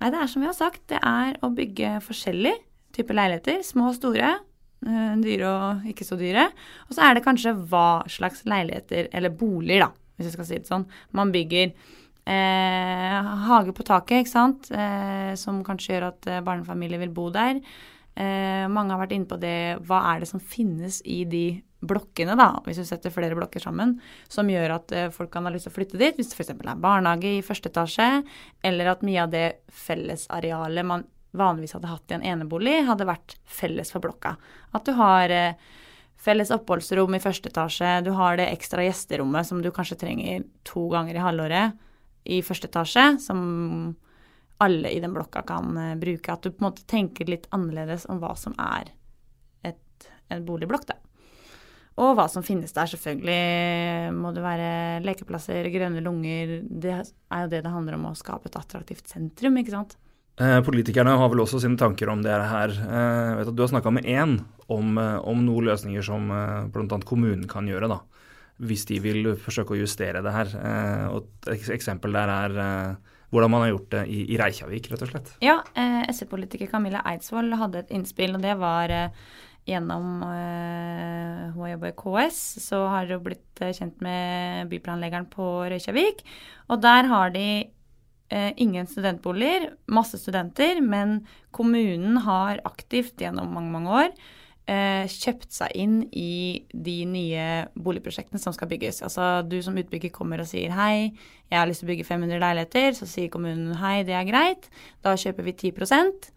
Nei, 0.00 0.12
Det 0.14 0.20
er 0.20 0.30
som 0.30 0.44
vi 0.44 0.48
har 0.48 0.56
sagt, 0.56 0.84
det 0.92 1.02
er 1.02 1.34
å 1.42 1.50
bygge 1.54 1.96
forskjellig 2.06 2.54
type 2.94 3.16
leiligheter. 3.16 3.64
Små 3.66 3.90
og 3.90 3.98
store. 3.98 4.36
Eh, 4.86 5.14
dyre 5.20 5.50
og 5.50 5.90
ikke 5.90 6.06
så 6.06 6.16
dyre. 6.20 6.46
Og 6.86 6.94
så 6.96 7.08
er 7.08 7.18
det 7.18 7.26
kanskje 7.26 7.56
hva 7.68 8.04
slags 8.08 8.46
leiligheter, 8.48 9.10
eller 9.12 9.34
boliger, 9.34 9.88
da, 9.88 9.90
hvis 10.16 10.30
jeg 10.30 10.38
skal 10.38 10.48
si 10.48 10.60
det 10.62 10.70
sånn, 10.70 10.86
man 11.18 11.34
bygger. 11.34 11.74
Eh, 12.30 13.30
hage 13.50 13.74
på 13.74 13.84
taket, 13.84 14.22
ikke 14.22 14.30
sant, 14.30 14.70
eh, 14.70 15.32
som 15.40 15.64
kanskje 15.66 15.96
gjør 15.96 16.12
at 16.12 16.28
eh, 16.30 16.42
barnefamilier 16.46 17.00
vil 17.02 17.14
bo 17.16 17.26
der. 17.34 17.58
Eh, 18.20 18.66
mange 18.68 18.92
har 18.92 19.00
vært 19.00 19.14
inne 19.16 19.28
på 19.30 19.38
det, 19.40 19.80
hva 19.88 20.02
er 20.12 20.22
det 20.22 20.28
som 20.28 20.42
finnes 20.42 21.00
i 21.08 21.22
de 21.28 21.44
blokkene, 21.80 22.34
da, 22.36 22.50
hvis 22.66 22.82
du 22.82 22.84
setter 22.84 23.12
flere 23.14 23.36
blokker 23.38 23.62
sammen, 23.64 23.94
som 24.28 24.50
gjør 24.50 24.74
at 24.76 24.92
eh, 24.92 25.12
folk 25.14 25.30
kan 25.32 25.46
ha 25.48 25.52
lyst 25.54 25.68
til 25.68 25.72
å 25.72 25.76
flytte 25.78 26.00
dit, 26.00 26.18
hvis 26.18 26.32
det 26.32 26.36
f.eks. 26.36 26.52
er 26.52 26.82
barnehage 26.82 27.38
i 27.38 27.44
første 27.46 27.72
etasje, 27.72 28.08
eller 28.66 28.92
at 28.92 29.04
mye 29.06 29.24
av 29.24 29.32
det 29.32 29.46
fellesarealet 29.86 30.88
man 30.90 31.06
vanligvis 31.36 31.76
hadde 31.78 31.92
hatt 31.92 32.12
i 32.12 32.18
en 32.18 32.26
enebolig, 32.34 32.80
hadde 32.88 33.08
vært 33.08 33.38
felles 33.48 33.94
for 33.94 34.02
blokka. 34.04 34.34
At 34.76 34.84
du 34.84 34.92
har 34.98 35.32
felles 36.20 36.50
oppholdsrom 36.52 37.14
i 37.16 37.22
første 37.22 37.48
etasje, 37.52 38.00
du 38.04 38.10
har 38.18 38.36
det 38.36 38.50
ekstra 38.50 38.82
gjesterommet 38.84 39.48
som 39.48 39.62
du 39.62 39.70
kanskje 39.72 40.00
trenger 40.02 40.42
to 40.68 40.88
ganger 40.92 41.16
i 41.16 41.22
halvåret 41.22 41.78
i 42.28 42.42
første 42.44 42.68
etasje, 42.68 43.06
som 43.22 43.94
alle 44.64 44.92
i 44.92 45.00
den 45.02 45.14
blokka 45.14 45.42
kan 45.48 45.76
uh, 45.76 45.94
bruke. 46.00 46.32
At 46.32 46.44
du 46.44 46.52
på 46.52 46.62
en 46.62 46.70
måte 46.70 46.86
tenker 46.90 47.30
litt 47.30 47.48
annerledes 47.54 48.06
om 48.10 48.20
hva 48.22 48.34
som 48.38 48.56
er 48.60 48.92
et, 49.66 50.10
en 50.30 50.44
boligblokk, 50.46 50.88
da. 50.90 50.98
Og 52.00 52.14
hva 52.16 52.28
som 52.32 52.44
finnes 52.46 52.72
der. 52.72 52.88
Selvfølgelig 52.88 54.12
må 54.16 54.30
det 54.32 54.44
være 54.44 54.68
lekeplasser, 55.04 55.68
grønne 55.74 56.00
lunger. 56.04 56.60
Det 56.64 56.94
er 56.94 57.42
jo 57.44 57.50
det 57.52 57.64
det 57.66 57.72
handler 57.74 57.98
om 57.98 58.06
å 58.08 58.14
skape 58.16 58.48
et 58.48 58.56
attraktivt 58.56 59.10
sentrum, 59.10 59.58
ikke 59.60 59.74
sant. 59.74 59.98
Eh, 60.40 60.60
politikerne 60.64 61.12
har 61.20 61.28
vel 61.28 61.42
også 61.42 61.60
sine 61.60 61.76
tanker 61.76 62.08
om 62.08 62.22
det 62.24 62.32
her. 62.32 62.72
Eh, 62.72 63.18
jeg 63.26 63.36
vet 63.40 63.50
at 63.50 63.56
Du 63.58 63.60
har 63.66 63.72
snakka 63.74 63.92
med 63.92 64.08
én 64.08 64.38
om, 64.68 64.96
eh, 64.96 65.18
om, 65.28 65.44
noen 65.44 65.68
løsninger 65.68 66.06
som 66.06 66.30
eh, 66.32 66.70
bl.a. 66.72 67.00
kommunen 67.04 67.44
kan 67.50 67.68
gjøre. 67.68 67.90
da 67.90 68.00
hvis 68.60 68.84
de 68.90 68.98
vil 69.00 69.30
forsøke 69.40 69.74
å 69.74 69.80
justere 69.80 70.22
det 70.24 70.34
her. 70.34 70.52
Eh, 70.60 71.06
og 71.14 71.48
Et 71.48 71.70
eksempel 71.72 72.12
der 72.12 72.28
er 72.28 72.58
eh, 72.64 72.96
hvordan 73.30 73.52
man 73.52 73.64
har 73.64 73.74
gjort 73.74 73.90
det 73.94 74.06
i, 74.10 74.22
i 74.34 74.38
Reykjavik, 74.40 74.90
rett 74.90 75.04
og 75.06 75.12
slett. 75.12 75.30
Ja, 75.44 75.60
eh, 75.78 76.02
SV-politiker 76.10 76.70
Camilla 76.70 77.02
Eidsvoll 77.06 77.54
hadde 77.60 77.84
et 77.84 77.94
innspill, 77.94 78.34
og 78.34 78.42
det 78.42 78.56
var 78.58 78.90
eh, 78.94 79.12
gjennom 79.68 80.22
eh, 80.26 81.50
Hun 81.54 81.62
har 81.64 81.74
jobba 81.74 81.90
i 81.90 81.98
KS, 81.98 82.40
så 82.64 82.84
har 82.90 83.10
hun 83.10 83.22
blitt 83.24 83.62
eh, 83.62 83.74
kjent 83.76 84.00
med 84.04 84.70
byplanleggeren 84.72 85.28
på 85.30 85.50
Reykjavik. 85.70 86.24
Og 86.70 86.82
der 86.82 87.10
har 87.10 87.30
de 87.34 87.46
eh, 88.30 88.50
ingen 88.56 88.88
studentboliger, 88.90 89.70
masse 89.86 90.18
studenter, 90.18 90.82
men 90.82 91.20
kommunen 91.54 92.22
har 92.26 92.62
aktivt 92.68 93.20
gjennom 93.22 93.52
mange, 93.54 93.74
mange 93.76 94.04
år 94.04 94.14
kjøpt 94.70 95.50
seg 95.54 95.72
inn 95.78 95.96
i 96.14 96.62
de 96.70 96.96
nye 97.08 97.46
boligprosjektene 97.74 98.40
som 98.42 98.54
skal 98.54 98.70
bygges. 98.70 99.00
Altså 99.06 99.40
du 99.46 99.58
som 99.64 99.78
utbygger 99.80 100.12
kommer 100.14 100.42
og 100.42 100.48
sier 100.50 100.72
hei, 100.76 101.10
jeg 101.50 101.58
har 101.58 101.66
lyst 101.68 101.82
til 101.82 101.88
å 101.88 101.92
bygge 101.92 102.06
500 102.06 102.42
leiligheter. 102.44 102.94
Så 102.98 103.08
sier 103.10 103.32
kommunen 103.32 103.74
hei, 103.80 104.00
det 104.06 104.14
er 104.14 104.28
greit. 104.28 104.70
Da 105.04 105.16
kjøper 105.18 105.48
vi 105.48 105.56
10% 105.72 106.30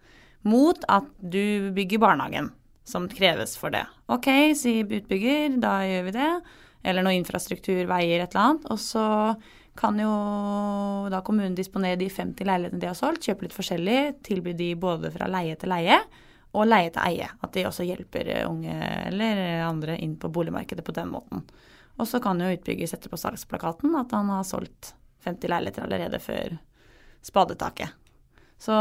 mot 0.50 0.82
at 0.92 1.06
du 1.20 1.70
bygger 1.76 2.02
barnehagen, 2.02 2.50
som 2.84 3.08
kreves 3.08 3.54
for 3.60 3.72
det. 3.72 3.84
Ok, 4.12 4.28
sier 4.58 4.84
utbygger, 4.84 5.60
da 5.62 5.78
gjør 5.88 6.08
vi 6.08 6.16
det. 6.18 6.32
Eller 6.84 7.06
noe 7.06 7.16
infrastruktur, 7.16 7.86
veier, 7.88 8.20
et 8.20 8.34
eller 8.34 8.50
annet. 8.50 8.68
Og 8.74 8.82
så 8.82 9.06
kan 9.78 9.96
jo 9.98 10.10
da 11.10 11.22
kommunen 11.24 11.56
disponere 11.56 11.98
de 12.02 12.10
50 12.12 12.46
leilighetene 12.46 12.82
de 12.82 12.90
har 12.90 12.98
solgt, 12.98 13.24
kjøpe 13.24 13.46
litt 13.46 13.56
forskjellig, 13.56 14.00
tilby 14.26 14.52
de 14.58 14.74
både 14.78 15.10
fra 15.14 15.30
leie 15.30 15.56
til 15.58 15.72
leie 15.72 16.02
og 16.54 16.68
leie 16.68 16.92
til 16.94 17.02
eie. 17.02 17.28
At 17.42 17.54
de 17.54 17.66
også 17.68 17.86
hjelper 17.86 18.30
unge 18.46 18.74
eller 19.08 19.42
andre 19.66 19.98
inn 19.98 20.14
på 20.20 20.30
boligmarkedet 20.32 20.84
på 20.86 20.94
den 20.96 21.10
måten. 21.12 21.42
Og 21.98 22.08
så 22.10 22.20
kan 22.22 22.40
jo 22.42 22.52
utbygger 22.54 22.90
sette 22.90 23.10
på 23.10 23.18
salgsplakaten 23.20 23.94
at 23.98 24.14
han 24.14 24.30
har 24.32 24.46
solgt 24.46 24.94
50 25.26 25.50
leiligheter 25.50 25.86
allerede 25.86 26.20
før 26.22 26.56
spadetaket. 27.24 27.94
Så 28.58 28.74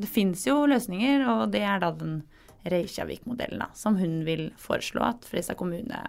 det 0.00 0.08
fins 0.10 0.46
jo 0.46 0.64
løsninger, 0.66 1.24
og 1.28 1.50
det 1.52 1.62
er 1.66 1.80
da 1.82 1.92
den 1.94 2.20
Reykjavik-modellen 2.68 3.70
som 3.78 3.96
hun 4.00 4.22
vil 4.26 4.48
foreslå 4.60 5.04
at 5.04 5.28
Fredrikstad 5.28 5.58
kommune 5.60 6.00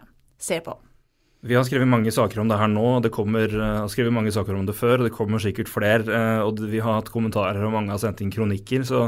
ser 0.41 0.63
på. 0.65 0.75
Vi 1.39 1.55
har 1.55 1.63
skrevet 1.63 1.87
mange 1.87 2.11
saker 2.11 2.41
om 2.41 2.49
det 2.51 2.57
her 2.59 2.67
nå, 2.67 2.97
det 2.99 3.13
kommer, 3.15 3.47
uh, 3.47 3.85
har 3.85 3.91
skrevet 3.91 4.11
mange 4.11 4.31
saker 4.35 4.57
om 4.57 4.65
det 4.67 4.75
før. 4.75 4.99
og 4.99 5.07
Det 5.07 5.15
kommer 5.15 5.39
sikkert 5.39 5.71
flere. 5.71 6.03
Uh, 6.03 6.41
og 6.43 6.59
Vi 6.59 6.81
har 6.83 6.97
hatt 6.97 7.11
kommentarer, 7.13 7.61
og 7.63 7.71
mange 7.71 7.93
har 7.93 8.01
sendt 8.01 8.19
inn 8.25 8.33
kronikker. 8.33 8.83
Så 8.83 9.05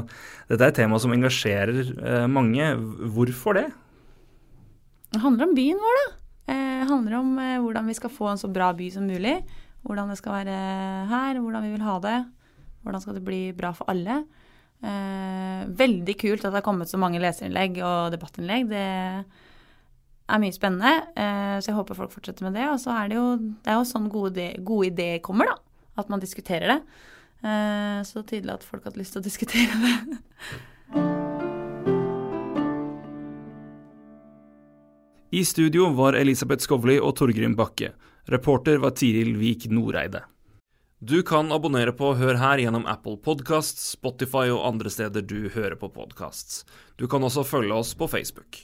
dette 0.47 0.63
er 0.63 0.71
et 0.71 0.79
tema 0.79 0.99
som 0.99 1.11
engasjerer 1.11 1.91
uh, 1.99 2.27
mange. 2.31 2.71
Hvorfor 3.11 3.59
det? 3.59 3.67
Det 5.11 5.19
handler 5.19 5.49
om 5.49 5.57
byen 5.57 5.83
vår, 5.83 5.99
da. 5.99 6.07
Det 6.51 6.87
handler 6.89 7.13
om 7.19 7.27
hvordan 7.63 7.87
vi 7.87 7.93
skal 7.95 8.11
få 8.11 8.31
en 8.31 8.39
så 8.41 8.47
bra 8.51 8.71
by 8.75 8.87
som 8.91 9.05
mulig. 9.07 9.35
Hvordan 9.85 10.09
det 10.09 10.17
skal 10.17 10.39
være 10.39 10.55
her, 11.11 11.37
hvordan 11.37 11.67
vi 11.67 11.75
vil 11.75 11.83
ha 11.85 11.93
det. 12.03 12.15
Hvordan 12.81 13.03
skal 13.03 13.15
det 13.15 13.23
bli 13.27 13.41
bra 13.55 13.69
for 13.75 13.91
alle. 13.91 14.23
veldig 14.81 16.15
kult 16.17 16.41
at 16.41 16.49
det 16.49 16.57
har 16.57 16.65
kommet 16.65 16.89
så 16.89 16.97
mange 16.97 17.21
leserinnlegg 17.21 17.77
og 17.85 18.11
debattinnlegg. 18.15 18.67
Det 18.71 18.87
er 20.31 20.41
mye 20.41 20.55
spennende. 20.55 20.93
Eh, 21.15 21.57
så 21.61 21.71
jeg 21.71 21.77
håper 21.77 21.97
folk 21.97 22.13
fortsetter 22.13 22.47
med 22.47 22.57
det. 22.57 22.67
Og 22.71 22.79
så 22.81 22.93
er 22.95 23.11
det 23.11 23.19
jo, 23.19 23.27
det 23.37 23.71
er 23.71 23.79
jo 23.79 23.87
sånn 23.91 24.09
gode, 24.11 24.47
gode 24.67 24.89
ideer 24.91 25.21
kommer, 25.23 25.51
da. 25.51 25.57
At 26.01 26.11
man 26.11 26.23
diskuterer 26.23 26.75
det. 26.75 26.79
Eh, 27.41 28.01
så 28.07 28.23
tydelig 28.23 28.59
at 28.59 28.67
folk 28.67 28.85
har 28.87 28.97
lyst 28.99 29.17
til 29.17 29.23
å 29.23 29.25
diskutere 29.29 29.79
det. 29.85 29.95
I 35.31 35.45
studio 35.47 35.87
var 35.95 36.17
Elisabeth 36.19 36.65
Skovli 36.65 36.97
og 36.99 37.15
Torgrim 37.19 37.55
Bakke. 37.55 37.93
Reporter 38.31 38.81
var 38.83 38.97
Tiril 38.99 39.37
Vik 39.39 39.69
Noreide. 39.71 40.25
Du 41.01 41.23
kan 41.25 41.49
abonnere 41.55 41.95
på 41.97 42.11
Hør 42.19 42.37
her 42.37 42.61
gjennom 42.61 42.83
Apple 42.85 43.15
Podcasts, 43.25 43.95
Spotify 43.95 44.51
og 44.53 44.67
andre 44.67 44.91
steder 44.93 45.23
du 45.25 45.47
hører 45.49 45.79
på 45.79 45.89
podcasts. 45.89 46.61
Du 46.99 47.07
kan 47.09 47.23
også 47.25 47.47
følge 47.47 47.73
oss 47.73 47.95
på 47.97 48.11
Facebook. 48.11 48.59